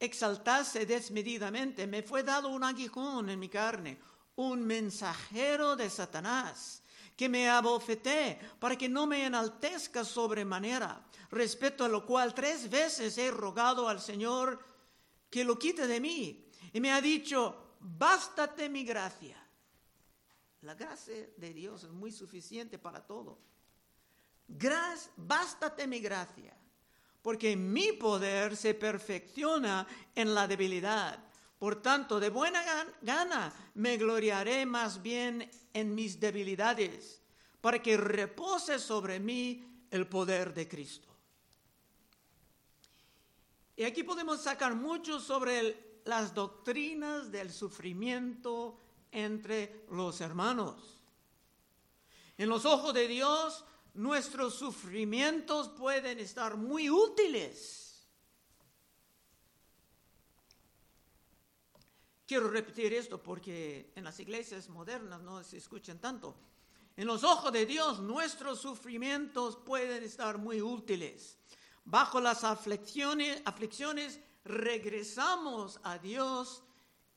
exaltase 0.00 0.84
desmedidamente, 0.84 1.86
me 1.86 2.02
fue 2.02 2.24
dado 2.24 2.48
un 2.48 2.64
aguijón 2.64 3.30
en 3.30 3.38
mi 3.38 3.48
carne, 3.48 4.00
un 4.34 4.66
mensajero 4.66 5.76
de 5.76 5.88
Satanás, 5.88 6.82
que 7.16 7.28
me 7.28 7.48
abofeté 7.48 8.36
para 8.58 8.76
que 8.76 8.88
no 8.88 9.06
me 9.06 9.26
enaltezca 9.26 10.04
sobremanera, 10.04 11.06
respecto 11.30 11.84
a 11.84 11.88
lo 11.88 12.04
cual 12.04 12.34
tres 12.34 12.68
veces 12.68 13.16
he 13.16 13.30
rogado 13.30 13.88
al 13.88 14.00
Señor 14.00 14.58
que 15.30 15.44
lo 15.44 15.56
quite 15.56 15.86
de 15.86 16.00
mí. 16.00 16.50
Y 16.72 16.80
me 16.80 16.90
ha 16.90 17.00
dicho, 17.00 17.76
bástate 17.78 18.68
mi 18.68 18.82
gracia. 18.82 19.36
La 20.62 20.74
gracia 20.74 21.14
de 21.36 21.54
Dios 21.54 21.84
es 21.84 21.90
muy 21.90 22.10
suficiente 22.10 22.76
para 22.76 23.06
todo. 23.06 23.38
Gras, 24.48 25.10
bástate 25.16 25.86
mi 25.86 26.00
gracia, 26.00 26.56
porque 27.20 27.54
mi 27.54 27.92
poder 27.92 28.56
se 28.56 28.72
perfecciona 28.74 29.86
en 30.14 30.34
la 30.34 30.48
debilidad. 30.48 31.22
Por 31.58 31.82
tanto, 31.82 32.18
de 32.18 32.30
buena 32.30 32.62
gana 33.02 33.52
me 33.74 33.98
gloriaré 33.98 34.64
más 34.64 35.02
bien 35.02 35.50
en 35.74 35.94
mis 35.94 36.18
debilidades, 36.18 37.20
para 37.60 37.82
que 37.82 37.96
repose 37.96 38.78
sobre 38.78 39.20
mí 39.20 39.86
el 39.90 40.06
poder 40.06 40.54
de 40.54 40.66
Cristo. 40.66 41.08
Y 43.76 43.84
aquí 43.84 44.02
podemos 44.02 44.42
sacar 44.42 44.74
mucho 44.74 45.20
sobre 45.20 46.00
las 46.04 46.34
doctrinas 46.34 47.30
del 47.30 47.52
sufrimiento 47.52 48.80
entre 49.12 49.84
los 49.90 50.20
hermanos. 50.20 51.00
En 52.36 52.48
los 52.48 52.64
ojos 52.64 52.94
de 52.94 53.06
Dios, 53.06 53.64
nuestros 53.98 54.54
sufrimientos 54.54 55.68
pueden 55.70 56.20
estar 56.20 56.56
muy 56.56 56.88
útiles. 56.88 58.08
Quiero 62.24 62.48
repetir 62.48 62.94
esto 62.94 63.20
porque 63.20 63.92
en 63.96 64.04
las 64.04 64.20
iglesias 64.20 64.68
modernas 64.68 65.20
no 65.22 65.42
se 65.42 65.56
escuchan 65.56 65.98
tanto. 65.98 66.36
En 66.96 67.08
los 67.08 67.24
ojos 67.24 67.52
de 67.52 67.66
Dios, 67.66 67.98
nuestros 67.98 68.60
sufrimientos 68.60 69.56
pueden 69.56 70.04
estar 70.04 70.38
muy 70.38 70.62
útiles. 70.62 71.36
Bajo 71.84 72.20
las 72.20 72.44
aflicciones, 72.44 74.20
regresamos 74.44 75.80
a 75.82 75.98
Dios 75.98 76.62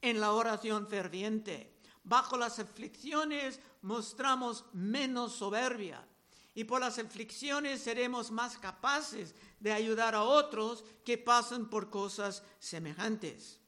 en 0.01 0.19
la 0.19 0.31
oración 0.31 0.87
ferviente. 0.87 1.77
Bajo 2.03 2.37
las 2.37 2.57
aflicciones 2.57 3.59
mostramos 3.83 4.65
menos 4.73 5.33
soberbia. 5.33 6.07
Y 6.53 6.65
por 6.65 6.81
las 6.81 6.99
aflicciones 6.99 7.81
seremos 7.81 8.29
más 8.29 8.57
capaces 8.57 9.33
de 9.59 9.71
ayudar 9.71 10.15
a 10.15 10.23
otros 10.23 10.83
que 11.05 11.17
pasan 11.17 11.69
por 11.69 11.89
cosas 11.89 12.43
semejantes. 12.59 13.59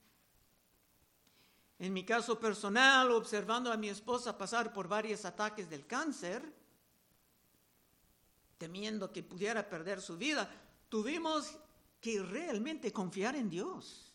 En 1.79 1.93
mi 1.93 2.05
caso 2.05 2.39
personal, 2.39 3.11
observando 3.11 3.71
a 3.71 3.77
mi 3.77 3.89
esposa 3.89 4.37
pasar 4.37 4.71
por 4.71 4.87
varios 4.87 5.25
ataques 5.25 5.69
del 5.69 5.85
cáncer, 5.85 6.43
temiendo 8.57 9.11
que 9.11 9.23
pudiera 9.23 9.67
perder 9.67 10.01
su 10.01 10.17
vida, 10.17 10.49
tuvimos 10.87 11.57
que 11.99 12.21
realmente 12.21 12.91
confiar 12.91 13.35
en 13.35 13.49
Dios, 13.49 14.13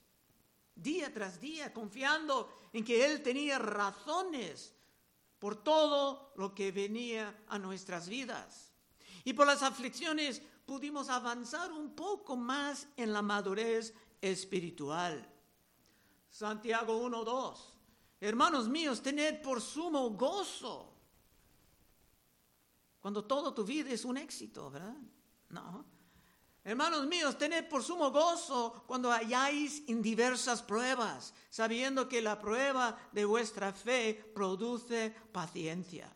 día 0.74 1.12
tras 1.12 1.40
día, 1.40 1.72
confiando 1.72 2.68
en 2.72 2.84
que 2.84 3.04
Él 3.04 3.22
tenía 3.22 3.58
razones 3.58 4.74
por 5.38 5.56
todo 5.62 6.32
lo 6.36 6.54
que 6.54 6.72
venía 6.72 7.44
a 7.48 7.58
nuestras 7.58 8.08
vidas. 8.08 8.72
Y 9.24 9.32
por 9.32 9.46
las 9.46 9.62
aflicciones 9.62 10.42
pudimos 10.66 11.08
avanzar 11.08 11.72
un 11.72 11.94
poco 11.94 12.36
más 12.36 12.88
en 12.96 13.12
la 13.12 13.22
madurez 13.22 13.94
espiritual. 14.20 15.26
Santiago 16.30 17.00
1.2. 17.08 17.56
Hermanos 18.20 18.68
míos, 18.68 19.00
tened 19.00 19.40
por 19.42 19.60
sumo 19.60 20.10
gozo 20.10 20.92
cuando 23.00 23.24
todo 23.24 23.54
tu 23.54 23.64
vida 23.64 23.90
es 23.90 24.04
un 24.04 24.16
éxito, 24.16 24.70
¿verdad? 24.70 24.96
No. 25.50 25.84
Hermanos 26.64 27.06
míos, 27.06 27.38
tened 27.38 27.68
por 27.68 27.82
sumo 27.82 28.10
gozo 28.10 28.84
cuando 28.86 29.10
hayáis 29.10 29.82
en 29.88 30.02
diversas 30.02 30.62
pruebas, 30.62 31.32
sabiendo 31.48 32.08
que 32.08 32.20
la 32.20 32.38
prueba 32.38 32.98
de 33.12 33.24
vuestra 33.24 33.72
fe 33.72 34.14
produce 34.34 35.14
paciencia. 35.32 36.12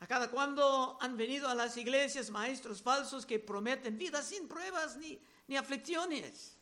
A 0.00 0.06
cada 0.06 0.30
cuando 0.30 0.98
han 1.00 1.16
venido 1.16 1.48
a 1.48 1.54
las 1.54 1.76
iglesias 1.76 2.28
maestros 2.30 2.82
falsos 2.82 3.24
que 3.24 3.38
prometen 3.38 3.96
vida 3.96 4.22
sin 4.22 4.46
pruebas 4.46 4.96
ni, 4.96 5.18
ni 5.48 5.56
aflicciones. 5.56 6.56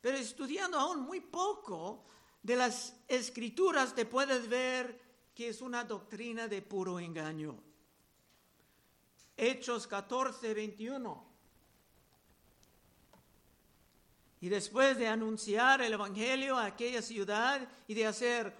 Pero 0.00 0.16
estudiando 0.16 0.78
aún 0.78 1.00
muy 1.00 1.20
poco 1.20 2.04
de 2.42 2.54
las 2.54 2.94
escrituras 3.08 3.94
te 3.94 4.06
puedes 4.06 4.48
ver 4.48 5.00
que 5.34 5.48
es 5.48 5.60
una 5.60 5.84
doctrina 5.84 6.46
de 6.46 6.62
puro 6.62 7.00
engaño. 7.00 7.60
Hechos 9.36 9.86
14, 9.86 10.54
21. 10.54 11.27
Y 14.40 14.48
después 14.48 14.96
de 14.98 15.08
anunciar 15.08 15.82
el 15.82 15.92
Evangelio 15.92 16.56
a 16.56 16.66
aquella 16.66 17.02
ciudad 17.02 17.68
y 17.86 17.94
de 17.94 18.06
hacer 18.06 18.54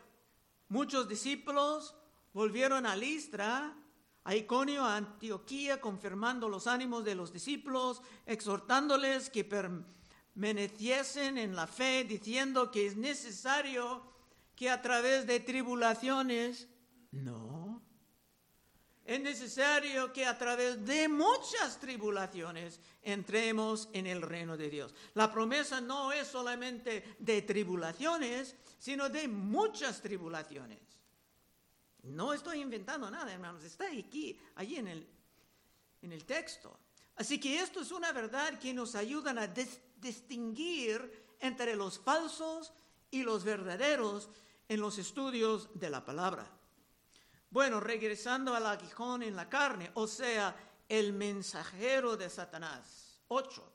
muchos 0.68 1.08
discípulos, 1.08 1.94
volvieron 2.32 2.87
a 2.87 2.97
Listra, 2.97 3.76
a 4.25 4.35
Iconio, 4.35 4.85
a 4.85 4.97
Antioquía, 4.97 5.80
confirmando 5.80 6.49
los 6.49 6.66
ánimos 6.66 7.04
de 7.04 7.14
los 7.14 7.32
discípulos, 7.32 8.02
exhortándoles 8.26 9.30
que 9.30 9.44
permaneciesen 9.44 11.38
en 11.38 11.56
la 11.56 11.66
fe, 11.66 12.04
diciendo 12.04 12.70
que 12.70 12.87
es 12.87 12.97
necesario 12.97 14.02
que 14.54 14.68
a 14.68 14.82
través 14.82 15.26
de 15.26 15.40
tribulaciones, 15.40 16.68
no, 17.12 17.58
es 19.09 19.23
necesario 19.23 20.12
que 20.12 20.27
a 20.27 20.37
través 20.37 20.85
de 20.85 21.09
muchas 21.09 21.81
tribulaciones 21.81 22.79
entremos 23.00 23.88
en 23.95 24.07
el 24.07 24.21
reino 24.21 24.55
de 24.55 24.69
Dios. 24.69 24.95
La 25.15 25.33
promesa 25.33 25.81
no 25.81 26.12
es 26.12 26.29
solamente 26.29 27.17
de 27.19 27.41
tribulaciones, 27.41 28.55
sino 28.79 29.09
de 29.09 29.27
muchas 29.27 30.03
tribulaciones. 30.03 30.81
No 32.03 32.35
estoy 32.35 32.61
inventando 32.61 33.11
nada, 33.11 33.33
hermanos, 33.33 33.65
está 33.65 33.87
aquí, 33.87 34.38
allí 34.57 34.77
en 34.77 34.88
el, 34.88 35.09
en 36.03 36.12
el 36.12 36.27
texto. 36.27 36.79
Así 37.17 37.41
que 37.41 37.61
esto 37.61 37.81
es 37.81 37.91
una 37.91 38.12
verdad 38.12 38.59
que 38.59 38.75
nos 38.75 38.95
ayuda 38.95 39.31
a 39.31 39.49
distinguir 39.97 41.35
entre 41.41 41.77
los 41.77 41.99
falsos 41.99 42.75
y 43.11 43.23
los 43.23 43.43
verdaderos 43.43 44.29
en 44.69 44.83
los 44.83 44.99
estudios 44.99 45.71
de 45.73 45.88
la 45.88 46.05
palabra. 46.05 46.58
Bueno, 47.50 47.81
regresando 47.81 48.55
al 48.55 48.67
aguijón 48.67 49.23
en 49.23 49.35
la 49.35 49.49
carne, 49.49 49.90
o 49.95 50.07
sea, 50.07 50.55
el 50.88 51.12
mensajero 51.12 52.17
de 52.17 52.28
Satanás. 52.28 53.21
8. 53.28 53.73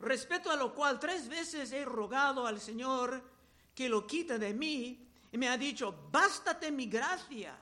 Respecto 0.00 0.50
a 0.50 0.56
lo 0.56 0.74
cual 0.74 0.98
tres 0.98 1.28
veces 1.28 1.72
he 1.72 1.84
rogado 1.84 2.46
al 2.46 2.60
Señor 2.60 3.22
que 3.74 3.88
lo 3.88 4.06
quite 4.06 4.38
de 4.38 4.52
mí 4.52 5.08
y 5.32 5.38
me 5.38 5.48
ha 5.48 5.56
dicho, 5.56 6.08
bástate 6.12 6.70
mi 6.70 6.86
gracia, 6.86 7.58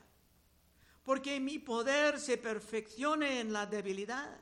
porque 1.05 1.41
mi 1.41 1.59
poder 1.59 2.19
se 2.21 2.37
perfeccione 2.39 3.41
en 3.41 3.53
la 3.53 3.67
debilidad. 3.67 4.39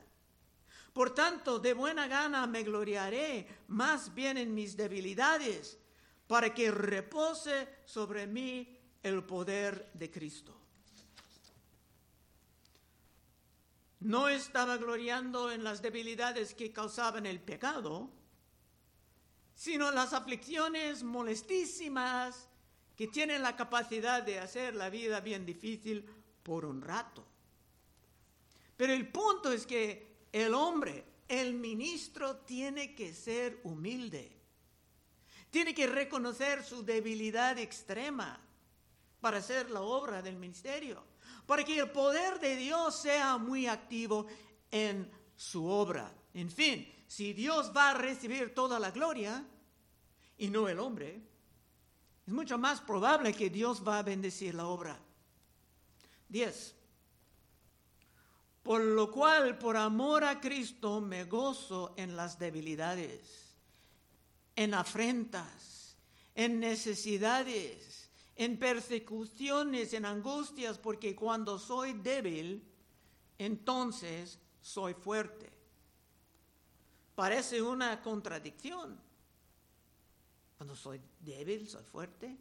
Por 0.93 1.13
tanto, 1.13 1.59
de 1.59 1.73
buena 1.73 2.07
gana 2.07 2.45
me 2.47 2.63
gloriaré 2.63 3.47
más 3.69 4.13
bien 4.13 4.37
en 4.37 4.53
mis 4.53 4.75
debilidades, 4.75 5.77
para 6.27 6.53
que 6.53 6.71
repose 6.71 7.67
sobre 7.85 8.27
mí 8.27 8.80
el 9.03 9.23
poder 9.23 9.89
de 9.93 10.11
Cristo. 10.11 10.55
No 14.01 14.29
estaba 14.29 14.77
gloriando 14.77 15.51
en 15.51 15.63
las 15.63 15.81
debilidades 15.81 16.55
que 16.55 16.71
causaban 16.71 17.25
el 17.25 17.39
pecado, 17.39 18.09
sino 19.55 19.91
las 19.91 20.13
aflicciones 20.13 21.03
molestísimas 21.03 22.47
que 22.95 23.07
tienen 23.07 23.43
la 23.43 23.55
capacidad 23.55 24.23
de 24.23 24.39
hacer 24.39 24.75
la 24.75 24.89
vida 24.89 25.19
bien 25.19 25.45
difícil 25.45 26.05
por 26.41 26.65
un 26.65 26.81
rato. 26.81 27.25
Pero 28.75 28.93
el 28.93 29.07
punto 29.07 29.51
es 29.51 29.67
que 29.67 30.25
el 30.31 30.55
hombre, 30.55 31.05
el 31.27 31.53
ministro, 31.53 32.37
tiene 32.37 32.95
que 32.95 33.13
ser 33.13 33.59
humilde. 33.63 34.35
Tiene 35.51 35.75
que 35.75 35.85
reconocer 35.85 36.63
su 36.63 36.83
debilidad 36.83 37.59
extrema 37.59 38.39
para 39.21 39.37
hacer 39.37 39.69
la 39.69 39.81
obra 39.81 40.21
del 40.21 40.35
ministerio, 40.35 41.03
para 41.45 41.63
que 41.63 41.79
el 41.79 41.91
poder 41.91 42.39
de 42.39 42.55
Dios 42.55 42.99
sea 42.99 43.37
muy 43.37 43.67
activo 43.67 44.25
en 44.71 45.09
su 45.35 45.65
obra. 45.65 46.11
En 46.33 46.49
fin, 46.49 46.91
si 47.07 47.33
Dios 47.33 47.71
va 47.75 47.91
a 47.91 47.93
recibir 47.93 48.53
toda 48.53 48.79
la 48.79 48.89
gloria 48.89 49.45
y 50.37 50.49
no 50.49 50.67
el 50.67 50.79
hombre, 50.79 51.21
es 52.25 52.33
mucho 52.33 52.57
más 52.57 52.81
probable 52.81 53.33
que 53.33 53.49
Dios 53.49 53.87
va 53.87 53.99
a 53.99 54.03
bendecir 54.03 54.55
la 54.55 54.65
obra. 54.65 54.99
10. 56.29 56.75
Por 58.63 58.81
lo 58.81 59.11
cual, 59.11 59.57
por 59.57 59.77
amor 59.77 60.23
a 60.23 60.39
Cristo, 60.39 61.01
me 61.01 61.25
gozo 61.25 61.93
en 61.97 62.15
las 62.15 62.39
debilidades, 62.39 63.55
en 64.55 64.73
afrentas, 64.73 65.97
en 66.33 66.59
necesidades 66.59 67.90
en 68.35 68.57
persecuciones, 68.57 69.93
en 69.93 70.05
angustias, 70.05 70.77
porque 70.77 71.15
cuando 71.15 71.59
soy 71.59 71.93
débil, 71.93 72.63
entonces 73.37 74.39
soy 74.61 74.93
fuerte. 74.93 75.51
Parece 77.15 77.61
una 77.61 78.01
contradicción. 78.01 78.99
Cuando 80.57 80.75
soy 80.75 81.01
débil, 81.19 81.67
soy 81.67 81.83
fuerte. 81.83 82.37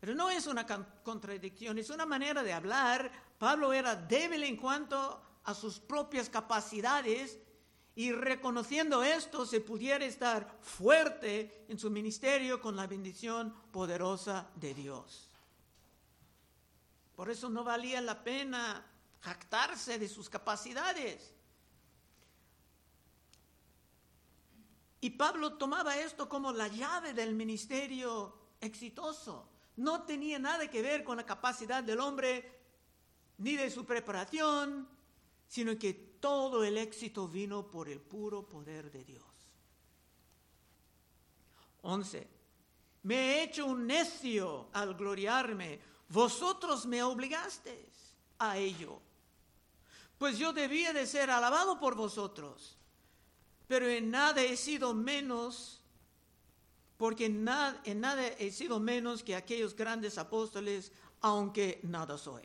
Pero 0.00 0.14
no 0.14 0.30
es 0.30 0.46
una 0.46 0.66
contradicción, 1.02 1.78
es 1.78 1.90
una 1.90 2.06
manera 2.06 2.42
de 2.42 2.52
hablar. 2.52 3.10
Pablo 3.38 3.72
era 3.72 3.96
débil 3.96 4.44
en 4.44 4.56
cuanto 4.56 5.22
a 5.44 5.54
sus 5.54 5.80
propias 5.80 6.28
capacidades 6.28 7.38
y 7.96 8.12
reconociendo 8.12 9.02
esto 9.02 9.46
se 9.46 9.62
pudiera 9.62 10.04
estar 10.04 10.58
fuerte 10.60 11.64
en 11.66 11.78
su 11.78 11.90
ministerio 11.90 12.60
con 12.60 12.76
la 12.76 12.86
bendición 12.86 13.54
poderosa 13.72 14.50
de 14.54 14.74
Dios. 14.74 15.30
Por 17.16 17.30
eso 17.30 17.48
no 17.48 17.64
valía 17.64 18.02
la 18.02 18.22
pena 18.22 18.84
jactarse 19.20 19.98
de 19.98 20.08
sus 20.08 20.28
capacidades. 20.28 21.32
Y 25.00 25.10
Pablo 25.10 25.54
tomaba 25.54 25.96
esto 25.96 26.28
como 26.28 26.52
la 26.52 26.68
llave 26.68 27.14
del 27.14 27.34
ministerio 27.34 28.36
exitoso. 28.60 29.48
No 29.76 30.02
tenía 30.02 30.38
nada 30.38 30.68
que 30.68 30.82
ver 30.82 31.02
con 31.02 31.16
la 31.16 31.24
capacidad 31.24 31.82
del 31.82 32.00
hombre 32.00 32.60
ni 33.38 33.56
de 33.56 33.70
su 33.70 33.86
preparación, 33.86 34.86
sino 35.48 35.78
que 35.78 36.15
todo 36.26 36.64
el 36.64 36.76
éxito 36.76 37.28
vino 37.28 37.70
por 37.70 37.88
el 37.88 38.00
puro 38.00 38.48
poder 38.48 38.90
de 38.90 39.04
Dios. 39.04 39.22
11. 41.82 42.26
Me 43.04 43.14
he 43.14 43.42
hecho 43.44 43.64
un 43.64 43.86
necio 43.86 44.66
al 44.72 44.96
gloriarme. 44.96 45.78
Vosotros 46.08 46.84
me 46.84 47.00
obligasteis 47.04 48.16
a 48.40 48.58
ello. 48.58 49.00
Pues 50.18 50.36
yo 50.36 50.52
debía 50.52 50.92
de 50.92 51.06
ser 51.06 51.30
alabado 51.30 51.78
por 51.78 51.94
vosotros. 51.94 52.76
Pero 53.68 53.86
en 53.86 54.10
nada 54.10 54.42
he 54.42 54.56
sido 54.56 54.94
menos, 54.94 55.80
porque 56.96 57.26
en 57.26 57.44
nada, 57.44 57.80
en 57.84 58.00
nada 58.00 58.26
he 58.26 58.50
sido 58.50 58.80
menos 58.80 59.22
que 59.22 59.36
aquellos 59.36 59.76
grandes 59.76 60.18
apóstoles, 60.18 60.90
aunque 61.20 61.78
nada 61.84 62.18
soy. 62.18 62.42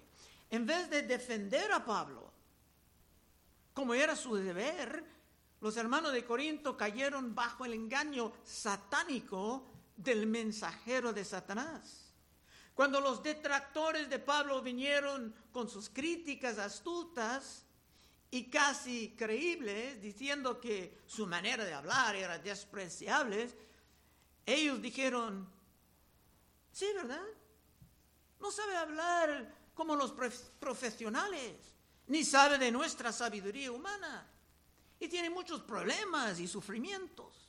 En 0.51 0.67
vez 0.67 0.87
de 0.91 1.01
defender 1.01 1.71
a 1.71 1.83
Pablo, 1.83 2.30
como 3.73 3.93
era 3.93 4.15
su 4.15 4.35
deber, 4.35 5.03
los 5.61 5.77
hermanos 5.77 6.11
de 6.11 6.25
Corinto 6.25 6.75
cayeron 6.75 7.35
bajo 7.35 7.65
el 7.65 7.73
engaño 7.73 8.33
satánico 8.43 9.67
del 9.95 10.25
mensajero 10.27 11.13
de 11.13 11.23
Satanás. 11.23 12.13
Cuando 12.73 12.99
los 12.99 13.21
detractores 13.21 14.09
de 14.09 14.19
Pablo 14.19 14.61
vinieron 14.61 15.35
con 15.51 15.69
sus 15.69 15.89
críticas 15.89 16.57
astutas 16.57 17.65
y 18.31 18.49
casi 18.49 19.15
creíbles, 19.15 20.01
diciendo 20.01 20.59
que 20.59 21.01
su 21.05 21.27
manera 21.27 21.63
de 21.63 21.73
hablar 21.73 22.15
era 22.15 22.39
despreciable, 22.39 23.49
ellos 24.45 24.81
dijeron, 24.81 25.47
sí, 26.71 26.87
¿verdad? 26.95 27.21
No 28.39 28.51
sabe 28.51 28.75
hablar 28.75 29.53
como 29.75 29.95
los 29.95 30.13
profesionales 30.59 31.70
ni 32.11 32.25
sabe 32.25 32.57
de 32.57 32.73
nuestra 32.73 33.13
sabiduría 33.13 33.71
humana 33.71 34.27
y 34.99 35.07
tiene 35.07 35.29
muchos 35.29 35.61
problemas 35.61 36.41
y 36.41 36.47
sufrimientos. 36.47 37.47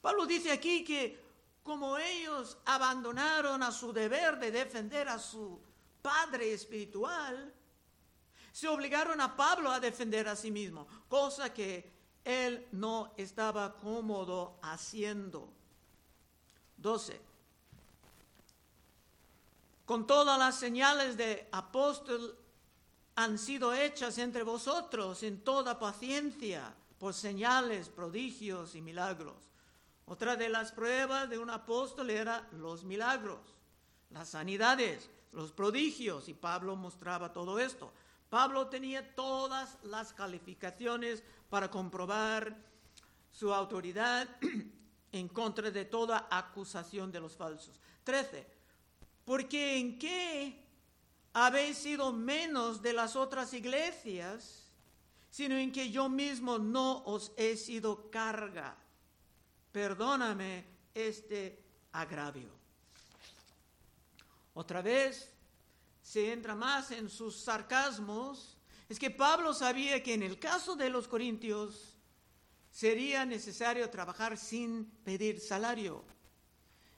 Pablo 0.00 0.26
dice 0.26 0.52
aquí 0.52 0.84
que 0.84 1.20
como 1.64 1.98
ellos 1.98 2.56
abandonaron 2.64 3.64
a 3.64 3.72
su 3.72 3.92
deber 3.92 4.38
de 4.38 4.52
defender 4.52 5.08
a 5.08 5.18
su 5.18 5.60
padre 6.00 6.52
espiritual, 6.52 7.52
se 8.52 8.68
obligaron 8.68 9.20
a 9.20 9.34
Pablo 9.34 9.72
a 9.72 9.80
defender 9.80 10.28
a 10.28 10.36
sí 10.36 10.52
mismo, 10.52 10.86
cosa 11.08 11.52
que 11.52 11.90
él 12.22 12.68
no 12.70 13.12
estaba 13.16 13.76
cómodo 13.76 14.60
haciendo. 14.62 15.52
12. 16.76 17.20
Con 19.84 20.06
todas 20.06 20.38
las 20.38 20.56
señales 20.56 21.16
de 21.16 21.48
apóstol 21.50 22.45
han 23.16 23.38
sido 23.38 23.72
hechas 23.72 24.18
entre 24.18 24.42
vosotros 24.42 25.22
en 25.22 25.40
toda 25.40 25.78
paciencia 25.78 26.74
por 26.98 27.14
señales, 27.14 27.88
prodigios 27.88 28.74
y 28.74 28.82
milagros. 28.82 29.36
Otra 30.04 30.36
de 30.36 30.50
las 30.50 30.70
pruebas 30.70 31.28
de 31.28 31.38
un 31.38 31.48
apóstol 31.50 32.10
era 32.10 32.46
los 32.52 32.84
milagros, 32.84 33.40
las 34.10 34.28
sanidades, 34.28 35.10
los 35.32 35.50
prodigios, 35.50 36.28
y 36.28 36.34
Pablo 36.34 36.76
mostraba 36.76 37.32
todo 37.32 37.58
esto. 37.58 37.92
Pablo 38.28 38.68
tenía 38.68 39.14
todas 39.14 39.78
las 39.82 40.12
calificaciones 40.12 41.22
para 41.48 41.70
comprobar 41.70 42.54
su 43.32 43.52
autoridad 43.52 44.28
en 45.12 45.28
contra 45.28 45.70
de 45.70 45.86
toda 45.86 46.28
acusación 46.30 47.10
de 47.10 47.20
los 47.20 47.34
falsos. 47.34 47.80
Trece, 48.04 48.46
Porque 49.24 49.78
en 49.78 49.98
qué 49.98 50.65
habéis 51.38 51.76
sido 51.76 52.14
menos 52.14 52.80
de 52.80 52.94
las 52.94 53.14
otras 53.14 53.52
iglesias, 53.52 54.70
sino 55.30 55.54
en 55.54 55.70
que 55.70 55.90
yo 55.90 56.08
mismo 56.08 56.58
no 56.58 57.04
os 57.04 57.30
he 57.36 57.58
sido 57.58 58.10
carga. 58.10 58.74
Perdóname 59.70 60.64
este 60.94 61.62
agravio. 61.92 62.48
Otra 64.54 64.80
vez 64.80 65.30
se 66.02 66.32
entra 66.32 66.54
más 66.54 66.90
en 66.90 67.10
sus 67.10 67.36
sarcasmos, 67.36 68.56
es 68.88 68.98
que 68.98 69.10
Pablo 69.10 69.52
sabía 69.52 70.02
que 70.02 70.14
en 70.14 70.22
el 70.22 70.38
caso 70.38 70.74
de 70.74 70.88
los 70.88 71.06
corintios 71.06 71.98
sería 72.70 73.26
necesario 73.26 73.90
trabajar 73.90 74.38
sin 74.38 74.86
pedir 75.04 75.38
salario. 75.38 76.02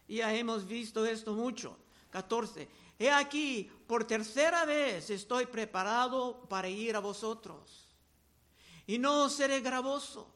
Ya 0.07 0.33
hemos 0.33 0.65
visto 0.65 1.05
esto 1.05 1.33
mucho. 1.33 1.77
14. 2.11 2.69
He 2.99 3.11
aquí, 3.11 3.71
por 3.87 4.05
tercera 4.05 4.65
vez 4.65 5.11
estoy 5.11 5.47
preparado 5.47 6.41
para 6.49 6.69
ir 6.69 6.97
a 6.97 7.01
vosotros. 7.01 7.87
Y 8.87 8.99
no 8.99 9.29
seré 9.29 9.61
gravoso, 9.61 10.29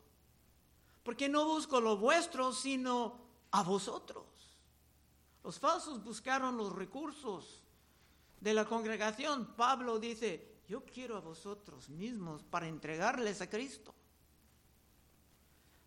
porque 1.03 1.29
no 1.29 1.47
busco 1.47 1.81
lo 1.81 1.97
vuestro, 1.97 2.53
sino 2.53 3.19
a 3.51 3.63
vosotros. 3.63 4.25
Los 5.43 5.59
falsos 5.59 6.05
buscaron 6.05 6.57
los 6.57 6.73
recursos 6.73 7.63
de 8.41 8.55
la 8.55 8.65
congregación. 8.65 9.55
Pablo 9.57 9.99
dice, 9.99 10.61
yo 10.69 10.85
quiero 10.85 11.17
a 11.17 11.21
vosotros 11.21 11.89
mismos 11.89 12.43
para 12.45 12.69
entregarles 12.69 13.41
a 13.41 13.51
Cristo. 13.51 13.95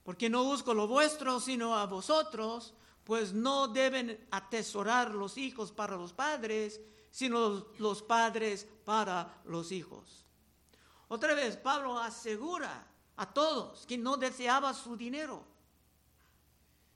Porque 0.04 0.30
no 0.30 0.43
busco 0.43 0.74
lo 0.74 0.88
vuestro, 0.88 1.39
sino 1.39 1.76
a 1.76 1.86
vosotros, 1.86 2.74
pues 3.06 3.34
no 3.34 3.70
deben 3.70 4.28
atesorar 4.32 5.15
los 5.15 5.38
hijos 5.38 5.72
para 5.72 5.96
los 5.96 6.12
padres, 6.12 6.82
sino 7.12 7.68
los 7.78 8.02
padres 8.04 8.68
para 8.84 9.41
los 9.46 9.72
hijos. 9.72 10.26
Otra 11.08 11.34
vez, 11.34 11.56
Pablo 11.56 11.98
asegura 11.98 12.86
a 13.15 13.34
todos 13.34 13.86
que 13.86 13.98
no 13.98 14.18
deseaba 14.18 14.74
su 14.74 14.98
dinero 14.98 15.56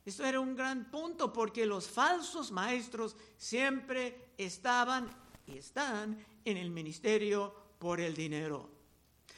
esto 0.09 0.25
era 0.25 0.39
un 0.39 0.55
gran 0.55 0.89
punto 0.89 1.31
porque 1.31 1.67
los 1.67 1.87
falsos 1.87 2.51
maestros 2.51 3.15
siempre 3.37 4.33
estaban 4.39 5.07
y 5.45 5.59
están 5.59 6.25
en 6.43 6.57
el 6.57 6.71
ministerio 6.71 7.53
por 7.77 7.99
el 7.99 8.15
dinero. 8.15 8.69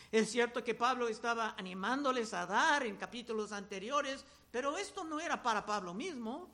Es 0.09 0.31
cierto 0.31 0.63
que 0.63 0.73
Pablo 0.73 1.09
estaba 1.09 1.55
animándoles 1.57 2.33
a 2.33 2.45
dar 2.45 2.85
en 2.85 2.95
capítulos 2.95 3.51
anteriores, 3.51 4.23
pero 4.49 4.77
esto 4.77 5.03
no 5.03 5.19
era 5.19 5.43
para 5.43 5.65
Pablo 5.65 5.93
mismo, 5.93 6.49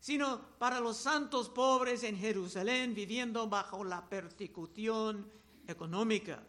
sino 0.00 0.40
para 0.58 0.80
los 0.80 0.96
santos 0.96 1.48
pobres 1.48 2.02
en 2.02 2.16
Jerusalén 2.16 2.94
viviendo 2.94 3.48
bajo 3.48 3.84
la 3.84 4.08
persecución 4.08 5.30
económica. 5.66 6.42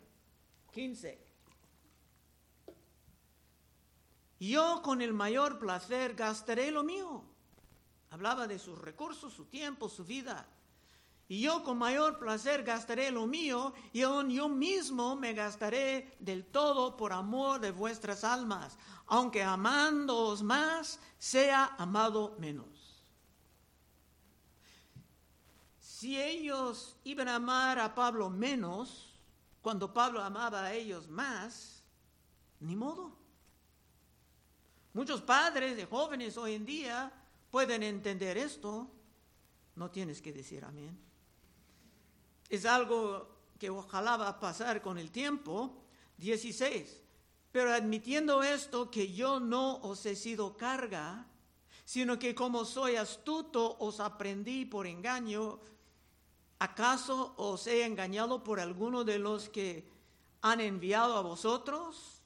15. 0.71 1.27
Yo 4.39 4.81
con 4.83 5.01
el 5.01 5.13
mayor 5.13 5.57
placer 5.57 6.13
gastaré 6.13 6.71
lo 6.71 6.83
mío. 6.83 7.23
Hablaba 8.11 8.47
de 8.47 8.59
sus 8.59 8.77
recursos, 8.77 9.33
su 9.33 9.45
tiempo, 9.45 9.89
su 9.89 10.05
vida. 10.05 10.47
Y 11.29 11.41
yo 11.41 11.63
con 11.63 11.77
mayor 11.77 12.19
placer 12.19 12.63
gastaré 12.63 13.11
lo 13.11 13.27
mío 13.27 13.73
y 13.91 14.03
aún 14.03 14.29
yo 14.29 14.47
mismo 14.47 15.15
me 15.17 15.33
gastaré 15.33 16.15
del 16.19 16.45
todo 16.45 16.95
por 16.95 17.11
amor 17.11 17.59
de 17.59 17.71
vuestras 17.71 18.23
almas, 18.23 18.77
aunque 19.07 19.43
amándoos 19.43 20.41
más, 20.41 21.01
sea 21.17 21.75
amado 21.77 22.37
menos. 22.39 22.76
Si 25.97 26.15
ellos 26.21 26.95
iban 27.05 27.27
a 27.27 27.37
amar 27.37 27.79
a 27.79 27.95
Pablo 27.95 28.29
menos, 28.29 29.15
cuando 29.63 29.91
Pablo 29.91 30.21
amaba 30.21 30.65
a 30.65 30.73
ellos 30.75 31.07
más, 31.07 31.81
ni 32.59 32.75
modo. 32.75 33.17
Muchos 34.93 35.23
padres 35.23 35.75
de 35.75 35.87
jóvenes 35.87 36.37
hoy 36.37 36.53
en 36.53 36.67
día 36.67 37.11
pueden 37.49 37.81
entender 37.81 38.37
esto. 38.37 38.87
No 39.75 39.89
tienes 39.89 40.21
que 40.21 40.31
decir 40.31 40.63
amén. 40.65 40.95
Es 42.47 42.67
algo 42.67 43.27
que 43.57 43.71
ojalá 43.71 44.17
va 44.17 44.27
a 44.27 44.39
pasar 44.39 44.83
con 44.83 44.99
el 44.99 45.09
tiempo. 45.09 45.81
16. 46.19 47.01
Pero 47.51 47.73
admitiendo 47.73 48.43
esto, 48.43 48.91
que 48.91 49.11
yo 49.13 49.39
no 49.39 49.77
os 49.77 50.05
he 50.05 50.15
sido 50.15 50.57
carga, 50.57 51.25
sino 51.85 52.19
que 52.19 52.35
como 52.35 52.65
soy 52.65 52.97
astuto 52.97 53.77
os 53.79 53.99
aprendí 53.99 54.63
por 54.65 54.85
engaño, 54.85 55.59
¿acaso 56.59 57.33
os 57.37 57.67
he 57.67 57.85
engañado 57.85 58.43
por 58.43 58.59
alguno 58.59 59.03
de 59.03 59.19
los 59.19 59.49
que 59.49 59.87
han 60.41 60.61
enviado 60.61 61.15
a 61.15 61.21
vosotros? 61.21 62.21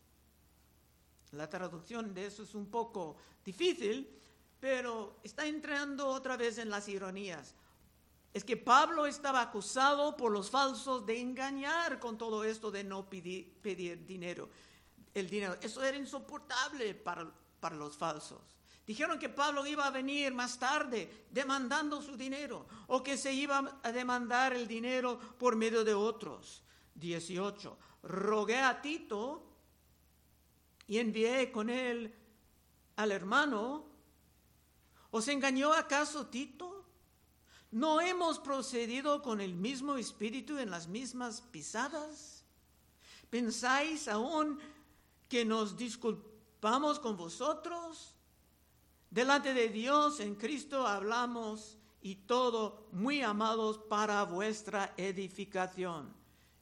La 1.31 1.49
traducción 1.49 2.13
de 2.13 2.25
eso 2.25 2.43
es 2.43 2.55
un 2.55 2.67
poco 2.67 3.15
difícil, 3.45 4.09
pero 4.59 5.17
está 5.23 5.45
entrando 5.45 6.07
otra 6.07 6.37
vez 6.37 6.57
en 6.57 6.69
las 6.69 6.87
ironías. 6.87 7.55
Es 8.33 8.43
que 8.43 8.55
Pablo 8.55 9.05
estaba 9.05 9.41
acusado 9.41 10.15
por 10.15 10.31
los 10.31 10.49
falsos 10.49 11.05
de 11.05 11.19
engañar 11.19 11.99
con 11.99 12.17
todo 12.17 12.43
esto 12.43 12.71
de 12.71 12.83
no 12.83 13.09
pedir, 13.09 14.05
dinero. 14.05 14.49
El 15.13 15.29
dinero. 15.29 15.57
Eso 15.61 15.83
era 15.83 15.97
insoportable 15.97 16.93
para, 16.95 17.29
para 17.59 17.75
los 17.75 17.97
falsos. 17.97 18.60
Dijeron 18.91 19.17
que 19.17 19.29
Pablo 19.29 19.65
iba 19.65 19.87
a 19.87 19.89
venir 19.89 20.33
más 20.33 20.59
tarde 20.59 21.27
demandando 21.31 22.01
su 22.01 22.17
dinero 22.17 22.67
o 22.87 23.01
que 23.01 23.17
se 23.17 23.31
iba 23.31 23.79
a 23.81 23.89
demandar 23.93 24.51
el 24.51 24.67
dinero 24.67 25.17
por 25.39 25.55
medio 25.55 25.85
de 25.85 25.93
otros. 25.93 26.61
18. 26.95 27.77
Rogué 28.03 28.59
a 28.59 28.81
Tito 28.81 29.47
y 30.87 30.97
envié 30.97 31.53
con 31.53 31.69
él 31.69 32.13
al 32.97 33.13
hermano. 33.13 33.85
¿Os 35.11 35.25
engañó 35.29 35.71
acaso 35.71 36.27
Tito? 36.27 36.83
¿No 37.71 38.01
hemos 38.01 38.39
procedido 38.39 39.21
con 39.21 39.39
el 39.39 39.55
mismo 39.55 39.95
espíritu 39.95 40.57
en 40.57 40.69
las 40.69 40.89
mismas 40.89 41.39
pisadas? 41.39 42.43
¿Pensáis 43.29 44.09
aún 44.09 44.59
que 45.29 45.45
nos 45.45 45.77
disculpamos 45.77 46.99
con 46.99 47.15
vosotros? 47.15 48.17
Delante 49.11 49.53
de 49.53 49.69
Dios 49.69 50.19
en 50.19 50.33
Cristo 50.33 50.87
hablamos 50.87 51.77
y 52.01 52.15
todo 52.15 52.87
muy 52.91 53.21
amados 53.21 53.77
para 53.77 54.23
vuestra 54.23 54.93
edificación. 54.97 56.11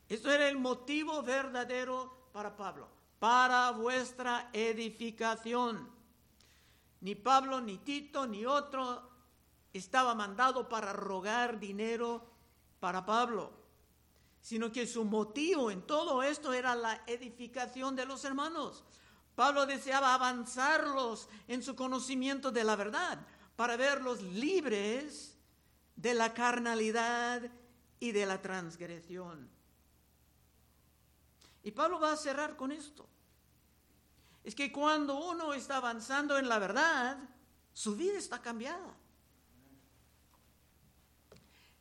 Esto 0.09 0.29
era 0.29 0.49
el 0.49 0.57
motivo 0.57 1.23
verdadero 1.23 2.29
para 2.33 2.57
Pablo 2.57 2.99
para 3.19 3.71
vuestra 3.71 4.49
edificación. 4.53 5.89
Ni 7.01 7.15
Pablo, 7.15 7.61
ni 7.61 7.77
Tito, 7.77 8.25
ni 8.25 8.45
otro 8.45 9.09
estaba 9.73 10.15
mandado 10.15 10.67
para 10.67 10.93
rogar 10.93 11.59
dinero 11.59 12.25
para 12.79 13.05
Pablo, 13.05 13.51
sino 14.41 14.71
que 14.71 14.87
su 14.87 15.05
motivo 15.05 15.69
en 15.69 15.81
todo 15.83 16.23
esto 16.23 16.53
era 16.53 16.75
la 16.75 17.03
edificación 17.05 17.95
de 17.95 18.05
los 18.05 18.23
hermanos. 18.23 18.83
Pablo 19.39 19.65
deseaba 19.65 20.15
avanzarlos 20.15 21.29
en 21.47 21.63
su 21.63 21.73
conocimiento 21.73 22.51
de 22.51 22.65
la 22.65 22.75
verdad 22.75 23.25
para 23.55 23.77
verlos 23.77 24.21
libres 24.21 25.37
de 25.95 26.13
la 26.13 26.33
carnalidad 26.33 27.49
y 28.01 28.11
de 28.11 28.25
la 28.25 28.41
transgresión. 28.41 29.49
Y 31.63 31.71
Pablo 31.71 32.01
va 32.01 32.11
a 32.11 32.17
cerrar 32.17 32.57
con 32.57 32.73
esto. 32.73 33.07
Es 34.43 34.55
que 34.55 34.73
cuando 34.73 35.17
uno 35.17 35.53
está 35.53 35.77
avanzando 35.77 36.37
en 36.37 36.49
la 36.49 36.59
verdad, 36.59 37.17
su 37.71 37.95
vida 37.95 38.17
está 38.17 38.41
cambiada. 38.41 38.93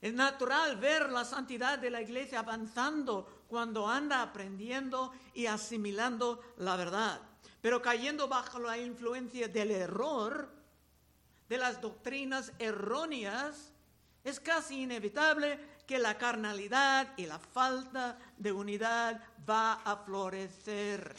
Es 0.01 0.14
natural 0.14 0.77
ver 0.77 1.11
la 1.11 1.25
santidad 1.25 1.77
de 1.81 1.90
la 1.90 2.03
iglesia 2.03 2.38
avanzando 2.38 3.42
cuando 3.49 3.88
anda 3.88 4.23
aprendiendo 4.23 5.12
y 5.35 5.47
asimilando 5.47 6.40
la 6.59 6.77
verdad. 6.77 7.28
Pero 7.61 7.83
cayendo 7.83 8.29
bajo 8.29 8.59
la 8.59 8.79
influencia 8.79 9.49
del 9.49 9.71
error, 9.71 10.49
de 11.49 11.59
las 11.59 11.81
doctrinas 11.81 12.53
erróneas, 12.59 13.73
es 14.23 14.38
casi 14.40 14.83
inevitable 14.83 15.59
que 15.87 15.99
la 15.99 16.18
carnalidad 16.18 17.14
y 17.16 17.27
la 17.27 17.38
falta 17.38 18.18
de 18.37 18.53
unidad 18.53 19.23
va 19.49 19.75
a 19.75 19.97
florecer. 19.97 21.14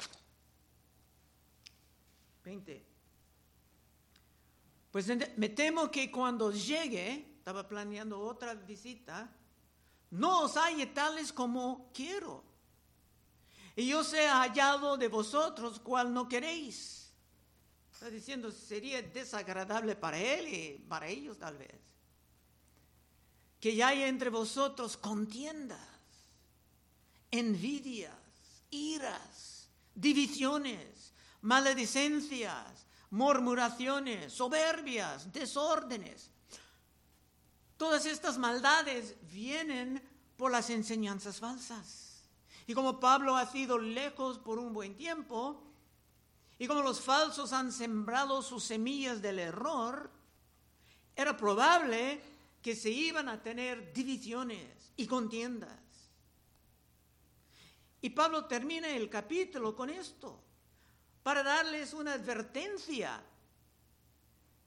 20. 2.44 2.86
Pues 4.92 5.08
me 5.38 5.50
temo 5.50 5.90
que 5.92 6.12
cuando 6.12 6.52
llegue, 6.52 7.36
estaba 7.38 7.68
planeando 7.68 8.20
otra 8.20 8.54
visita, 8.54 9.30
no 10.12 10.42
os 10.44 10.56
halle 10.56 10.88
tales 10.88 11.32
como 11.32 11.92
quiero. 11.94 12.49
Y 13.80 13.88
yo 13.88 14.04
sea 14.04 14.42
hallado 14.42 14.98
de 14.98 15.08
vosotros 15.08 15.80
cual 15.80 16.14
no 16.14 16.28
queréis. 16.28 17.14
Está 17.94 18.10
diciendo, 18.10 18.52
sería 18.52 19.02
desagradable 19.02 19.96
para 19.96 20.20
él 20.20 20.48
y 20.48 20.86
para 20.90 21.08
ellos 21.08 21.38
tal 21.38 21.58
vez. 21.58 21.80
Que 23.62 23.76
ya 23.76 23.90
haya 23.90 24.08
entre 24.08 24.30
vosotros 24.30 24.98
contiendas, 24.98 25.80
envidias, 27.32 28.14
iras, 28.70 29.70
divisiones 29.96 31.14
maledicencias, 31.42 32.86
murmuraciones, 33.12 34.34
soberbias, 34.34 35.32
desórdenes. 35.32 36.32
Todas 37.78 38.06
estas 38.06 38.38
maldades 38.38 39.16
vienen 39.32 40.04
por 40.36 40.52
las 40.52 40.70
enseñanzas 40.70 41.40
falsas. 41.40 42.09
Y 42.70 42.76
como 42.76 43.00
Pablo 43.00 43.36
ha 43.36 43.48
sido 43.48 43.80
lejos 43.80 44.38
por 44.38 44.60
un 44.60 44.74
buen 44.74 44.96
tiempo, 44.96 45.60
y 46.60 46.68
como 46.68 46.84
los 46.84 47.02
falsos 47.02 47.52
han 47.52 47.72
sembrado 47.72 48.44
sus 48.44 48.64
semillas 48.64 49.24
del 49.24 49.40
error, 49.40 50.12
era 51.16 51.36
probable 51.36 52.22
que 52.62 52.76
se 52.76 52.92
iban 52.92 53.28
a 53.28 53.42
tener 53.42 53.92
divisiones 53.92 54.94
y 54.98 55.08
contiendas. 55.08 55.80
Y 58.02 58.12
Pablo 58.12 58.46
termina 58.46 58.88
el 58.96 59.10
capítulo 59.10 59.76
con 59.76 59.90
esto, 59.90 60.40
para 61.24 61.42
darles 61.42 61.96
una 61.96 62.14
advertencia. 62.14 63.20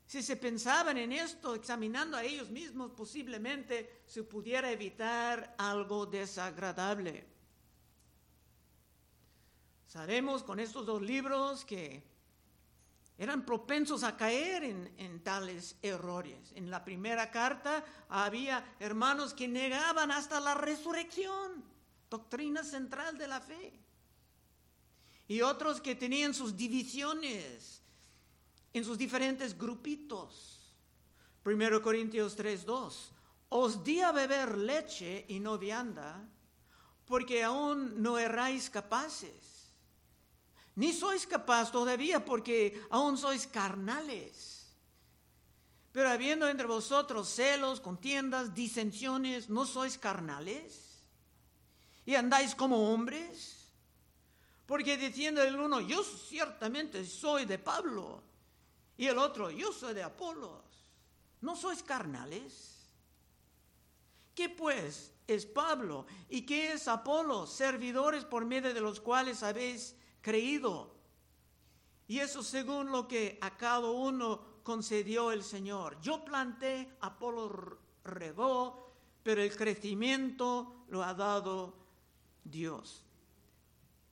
Si 0.06 0.24
se 0.24 0.36
pensaban 0.36 0.98
en 0.98 1.12
esto, 1.12 1.54
examinando 1.54 2.16
a 2.16 2.24
ellos 2.24 2.50
mismos, 2.50 2.90
posiblemente 2.96 4.02
se 4.06 4.24
pudiera 4.24 4.72
evitar 4.72 5.54
algo 5.56 6.04
desagradable. 6.04 7.31
Sabemos 9.92 10.42
con 10.42 10.58
estos 10.58 10.86
dos 10.86 11.02
libros 11.02 11.66
que 11.66 12.02
eran 13.18 13.44
propensos 13.44 14.02
a 14.04 14.16
caer 14.16 14.64
en, 14.64 15.22
tales 15.22 15.76
errores. 15.82 16.50
En 16.54 16.70
la 16.70 16.82
primera 16.82 17.30
carta 17.30 17.84
había 18.08 18.74
hermanos 18.80 19.34
que 19.34 19.46
negaban 19.46 20.10
hasta 20.10 20.40
la 20.40 20.54
resurrección, 20.54 21.62
doctrina 22.08 22.64
central 22.64 23.18
de 23.18 23.28
la 23.28 23.42
fe. 23.42 23.78
Y 25.28 25.42
otros 25.42 25.82
que 25.82 25.94
tenían 25.94 26.32
sus 26.32 26.56
divisiones 26.56 27.82
en 28.72 28.86
sus 28.86 28.96
diferentes 28.96 29.58
grupitos. 29.58 30.72
1 31.44 31.82
Corintios 31.82 32.34
3:2. 32.34 33.12
Os 33.50 33.84
di 33.84 34.00
a 34.00 34.10
beber 34.10 34.56
leche 34.56 35.26
y 35.28 35.38
no 35.38 35.58
vianda, 35.58 36.26
porque 37.04 37.44
aún 37.44 38.00
no 38.02 38.16
erráis 38.16 38.70
capaces 38.70 39.51
ni 40.74 40.92
sois 40.92 41.26
capaz 41.26 41.70
todavía 41.70 42.24
porque 42.24 42.80
aún 42.90 43.18
sois 43.18 43.46
carnales. 43.46 44.72
Pero 45.92 46.08
habiendo 46.08 46.48
entre 46.48 46.66
vosotros 46.66 47.28
celos, 47.28 47.80
contiendas, 47.80 48.54
disensiones, 48.54 49.50
¿no 49.50 49.66
sois 49.66 49.98
carnales? 49.98 51.02
¿Y 52.06 52.14
andáis 52.14 52.54
como 52.54 52.92
hombres? 52.92 53.68
Porque 54.66 54.96
diciendo 54.96 55.42
el 55.42 55.60
uno, 55.60 55.80
yo 55.80 56.02
ciertamente 56.02 57.04
soy 57.04 57.44
de 57.44 57.58
Pablo, 57.58 58.22
y 58.96 59.06
el 59.06 59.18
otro, 59.18 59.50
yo 59.50 59.72
soy 59.72 59.94
de 59.94 60.02
Apolos, 60.02 60.62
¿no 61.40 61.56
sois 61.56 61.82
carnales? 61.82 62.86
¿Qué 64.34 64.48
pues 64.48 65.10
es 65.26 65.44
Pablo 65.44 66.06
y 66.28 66.42
qué 66.42 66.72
es 66.72 66.88
Apolo? 66.88 67.46
Servidores 67.46 68.24
por 68.24 68.44
medio 68.44 68.72
de 68.72 68.80
los 68.80 69.00
cuales 69.00 69.42
habéis 69.42 69.94
creído. 70.22 70.94
Y 72.06 72.20
eso 72.20 72.42
según 72.42 72.90
lo 72.90 73.06
que 73.06 73.38
a 73.40 73.56
cada 73.56 73.90
uno 73.90 74.62
concedió 74.62 75.32
el 75.32 75.42
Señor. 75.42 76.00
Yo 76.00 76.24
planté, 76.24 76.96
Apolo 77.00 77.78
regó, 78.04 78.92
pero 79.22 79.42
el 79.42 79.54
crecimiento 79.54 80.84
lo 80.88 81.02
ha 81.02 81.14
dado 81.14 81.76
Dios. 82.44 83.04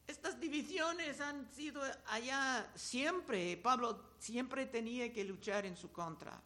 Estas 0.06 0.40
divisiones 0.40 1.20
han 1.20 1.48
sido 1.52 1.82
allá 2.06 2.70
siempre. 2.74 3.56
Pablo 3.56 4.14
siempre 4.18 4.66
tenía 4.66 5.12
que 5.12 5.24
luchar 5.24 5.66
en 5.66 5.76
su 5.76 5.92
contra. 5.92 6.42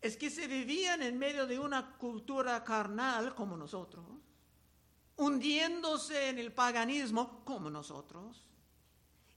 Es 0.00 0.16
que 0.16 0.30
se 0.30 0.46
vivían 0.46 1.02
en 1.02 1.18
medio 1.18 1.46
de 1.46 1.58
una 1.58 1.96
cultura 1.96 2.62
carnal 2.64 3.34
como 3.34 3.56
nosotros 3.56 4.17
hundiéndose 5.18 6.28
en 6.28 6.38
el 6.38 6.52
paganismo 6.52 7.42
como 7.44 7.68
nosotros. 7.68 8.44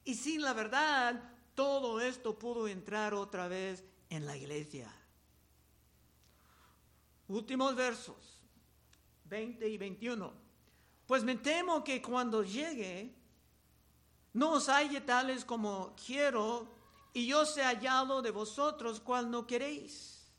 Y 0.06 0.16
sin 0.16 0.42
la 0.42 0.54
verdad, 0.54 1.22
todo 1.56 2.00
esto 2.00 2.38
pudo 2.38 2.68
entrar 2.68 3.14
otra 3.14 3.48
vez 3.48 3.84
en 4.10 4.26
la 4.26 4.38
iglesia. 4.38 4.94
Últimos 7.28 7.76
versos, 7.76 8.42
20 9.26 9.68
y 9.68 9.78
21. 9.78 10.34
Pues 11.08 11.24
me 11.24 11.36
temo 11.36 11.84
que 11.84 12.02
cuando 12.02 12.44
llegue, 12.44 13.16
no 14.34 14.54
os 14.54 14.70
halle 14.70 15.02
tales 15.02 15.44
como 15.44 15.96
quiero, 16.06 16.68
y 17.14 17.26
yo 17.26 17.46
sea 17.46 17.70
hallado 17.70 18.22
de 18.22 18.32
vosotros 18.32 19.00
cual 19.00 19.32
no 19.32 19.48
queréis. 19.48 20.32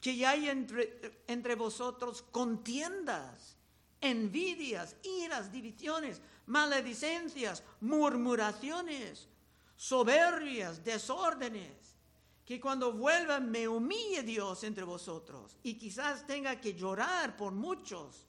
Que 0.00 0.26
haya 0.26 0.52
entre, 0.52 1.22
entre 1.26 1.54
vosotros 1.56 2.22
contiendas 2.22 3.57
envidias, 4.00 4.96
iras, 5.02 5.50
divisiones, 5.52 6.20
maledicencias, 6.46 7.62
murmuraciones, 7.80 9.28
soberbias, 9.76 10.84
desórdenes, 10.84 11.96
que 12.44 12.60
cuando 12.60 12.92
vuelvan 12.92 13.50
me 13.50 13.68
humille 13.68 14.22
Dios 14.22 14.64
entre 14.64 14.84
vosotros 14.84 15.58
y 15.62 15.74
quizás 15.74 16.26
tenga 16.26 16.60
que 16.60 16.74
llorar 16.74 17.36
por 17.36 17.52
muchos 17.52 18.26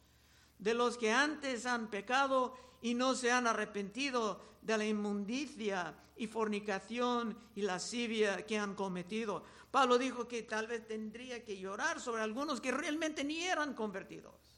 de 0.57 0.73
los 0.73 0.97
que 0.97 1.11
antes 1.11 1.65
han 1.65 1.89
pecado 1.89 2.53
y 2.81 2.93
no 2.93 3.15
se 3.15 3.31
han 3.31 3.47
arrepentido 3.47 4.41
de 4.61 4.77
la 4.77 4.85
inmundicia 4.85 5.95
y 6.17 6.27
fornicación 6.27 7.37
y 7.55 7.61
lascivia 7.61 8.45
que 8.45 8.57
han 8.57 8.75
cometido. 8.75 9.43
Pablo 9.71 9.97
dijo 9.97 10.27
que 10.27 10.43
tal 10.43 10.67
vez 10.67 10.85
tendría 10.85 11.43
que 11.45 11.57
llorar 11.57 12.01
sobre 12.01 12.21
algunos 12.21 12.59
que 12.59 12.71
realmente 12.71 13.23
ni 13.23 13.43
eran 13.43 13.73
convertidos. 13.73 14.48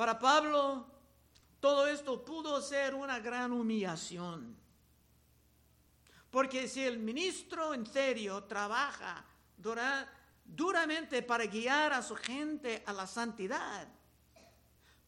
Para 0.00 0.18
Pablo, 0.18 0.86
todo 1.60 1.86
esto 1.86 2.24
pudo 2.24 2.62
ser 2.62 2.94
una 2.94 3.18
gran 3.18 3.52
humillación. 3.52 4.56
Porque 6.30 6.66
si 6.68 6.82
el 6.82 6.98
ministro 6.98 7.74
en 7.74 7.84
serio 7.84 8.44
trabaja 8.44 9.22
duramente 10.42 11.22
para 11.22 11.44
guiar 11.44 11.92
a 11.92 12.00
su 12.00 12.16
gente 12.16 12.82
a 12.86 12.94
la 12.94 13.06
santidad, 13.06 13.88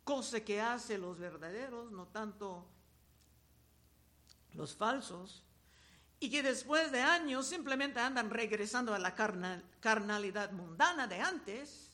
cosa 0.05 0.41
que 0.41 0.61
hace 0.61 0.99
los 0.99 1.19
verdaderos, 1.19 1.91
no 1.91 2.09
tanto 2.09 2.69
los 4.53 4.77
falsos, 4.77 5.43
y 6.21 6.29
que 6.29 6.43
después 6.43 6.93
de 6.93 7.01
años 7.01 7.47
simplemente 7.47 7.99
andan 7.99 8.29
regresando 8.29 8.93
a 8.93 8.99
la 8.99 9.15
carnalidad 9.81 10.53
mundana 10.53 11.07
de 11.07 11.19
antes, 11.19 11.92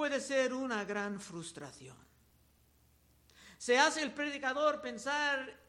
puede 0.00 0.18
ser 0.18 0.54
una 0.54 0.82
gran 0.86 1.20
frustración. 1.20 1.94
Se 3.58 3.78
hace 3.78 4.00
el 4.00 4.14
predicador 4.14 4.80
pensar 4.80 5.60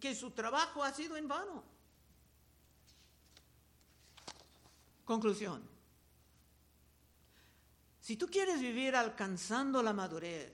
que 0.00 0.12
su 0.12 0.32
trabajo 0.32 0.82
ha 0.82 0.92
sido 0.92 1.16
en 1.16 1.28
vano. 1.28 1.62
Conclusión. 5.04 5.62
Si 8.00 8.16
tú 8.16 8.26
quieres 8.26 8.60
vivir 8.60 8.96
alcanzando 8.96 9.84
la 9.84 9.92
madurez, 9.92 10.52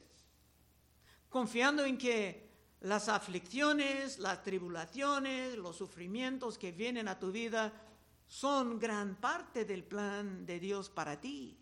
confiando 1.31 1.87
en 1.87 1.97
que 1.97 2.51
las 2.81 3.09
aflicciones, 3.09 4.19
las 4.19 4.43
tribulaciones, 4.43 5.57
los 5.57 5.75
sufrimientos 5.75 6.59
que 6.59 6.71
vienen 6.71 7.09
a 7.09 7.19
tu 7.19 7.33
vida 7.33 7.73
son 8.29 8.79
gran 8.79 9.15
parte 9.15 9.65
del 9.65 9.85
plan 9.85 10.45
de 10.45 10.61
Dios 10.61 10.91
para 10.91 11.19
ti, 11.19 11.59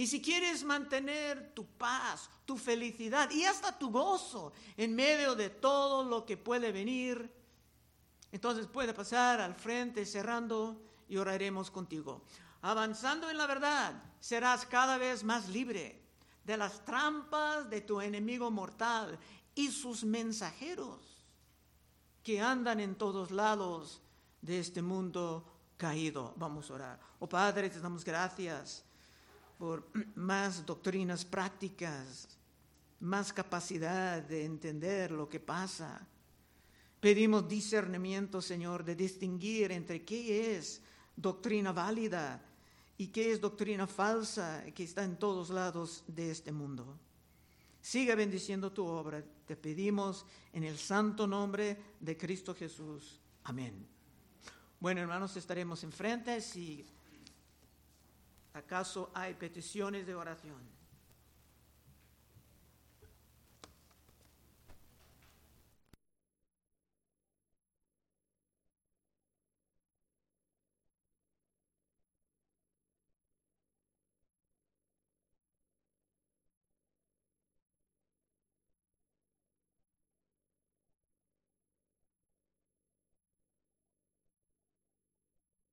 y 0.00 0.06
si 0.06 0.22
quieres 0.22 0.64
mantener 0.64 1.52
tu 1.52 1.66
paz, 1.66 2.30
tu 2.46 2.56
felicidad 2.56 3.30
y 3.30 3.44
hasta 3.44 3.78
tu 3.78 3.90
gozo 3.90 4.54
en 4.78 4.94
medio 4.94 5.34
de 5.34 5.50
todo 5.50 6.02
lo 6.02 6.24
que 6.24 6.38
puede 6.38 6.72
venir, 6.72 7.30
entonces 8.32 8.66
puede 8.66 8.94
pasar 8.94 9.42
al 9.42 9.54
frente 9.54 10.06
cerrando 10.06 10.80
y 11.06 11.18
oraremos 11.18 11.70
contigo. 11.70 12.24
Avanzando 12.62 13.28
en 13.28 13.36
la 13.36 13.46
verdad, 13.46 13.92
serás 14.20 14.64
cada 14.64 14.96
vez 14.96 15.22
más 15.22 15.50
libre 15.50 16.02
de 16.44 16.56
las 16.56 16.82
trampas 16.86 17.68
de 17.68 17.82
tu 17.82 18.00
enemigo 18.00 18.50
mortal 18.50 19.18
y 19.54 19.70
sus 19.70 20.02
mensajeros 20.02 21.26
que 22.22 22.40
andan 22.40 22.80
en 22.80 22.94
todos 22.94 23.30
lados 23.30 24.00
de 24.40 24.60
este 24.60 24.80
mundo 24.80 25.44
caído. 25.76 26.32
Vamos 26.38 26.70
a 26.70 26.74
orar. 26.74 27.00
Oh 27.18 27.28
Padre, 27.28 27.68
te 27.68 27.80
damos 27.80 28.02
gracias 28.02 28.86
por 29.60 29.86
más 30.16 30.64
doctrinas 30.64 31.24
prácticas, 31.24 32.26
más 32.98 33.32
capacidad 33.32 34.22
de 34.22 34.44
entender 34.44 35.10
lo 35.12 35.28
que 35.28 35.38
pasa. 35.38 36.04
Pedimos 36.98 37.46
discernimiento, 37.46 38.40
Señor, 38.40 38.84
de 38.84 38.96
distinguir 38.96 39.70
entre 39.70 40.02
qué 40.02 40.56
es 40.56 40.80
doctrina 41.14 41.72
válida 41.72 42.42
y 42.96 43.08
qué 43.08 43.32
es 43.32 43.40
doctrina 43.40 43.86
falsa 43.86 44.64
que 44.74 44.84
está 44.84 45.04
en 45.04 45.18
todos 45.18 45.50
lados 45.50 46.04
de 46.06 46.30
este 46.30 46.52
mundo. 46.52 46.98
Siga 47.80 48.14
bendiciendo 48.14 48.72
tu 48.72 48.84
obra. 48.86 49.22
Te 49.46 49.56
pedimos 49.56 50.26
en 50.52 50.64
el 50.64 50.76
santo 50.78 51.26
nombre 51.26 51.78
de 51.98 52.16
Cristo 52.16 52.54
Jesús. 52.54 53.18
Amén. 53.44 53.86
Bueno, 54.78 55.00
hermanos, 55.00 55.36
estaremos 55.36 55.82
enfrente. 55.84 56.40
Si 56.42 56.84
¿Acaso 58.52 59.10
hay 59.14 59.34
peticiones 59.34 60.06
de 60.06 60.14
oración? 60.14 60.79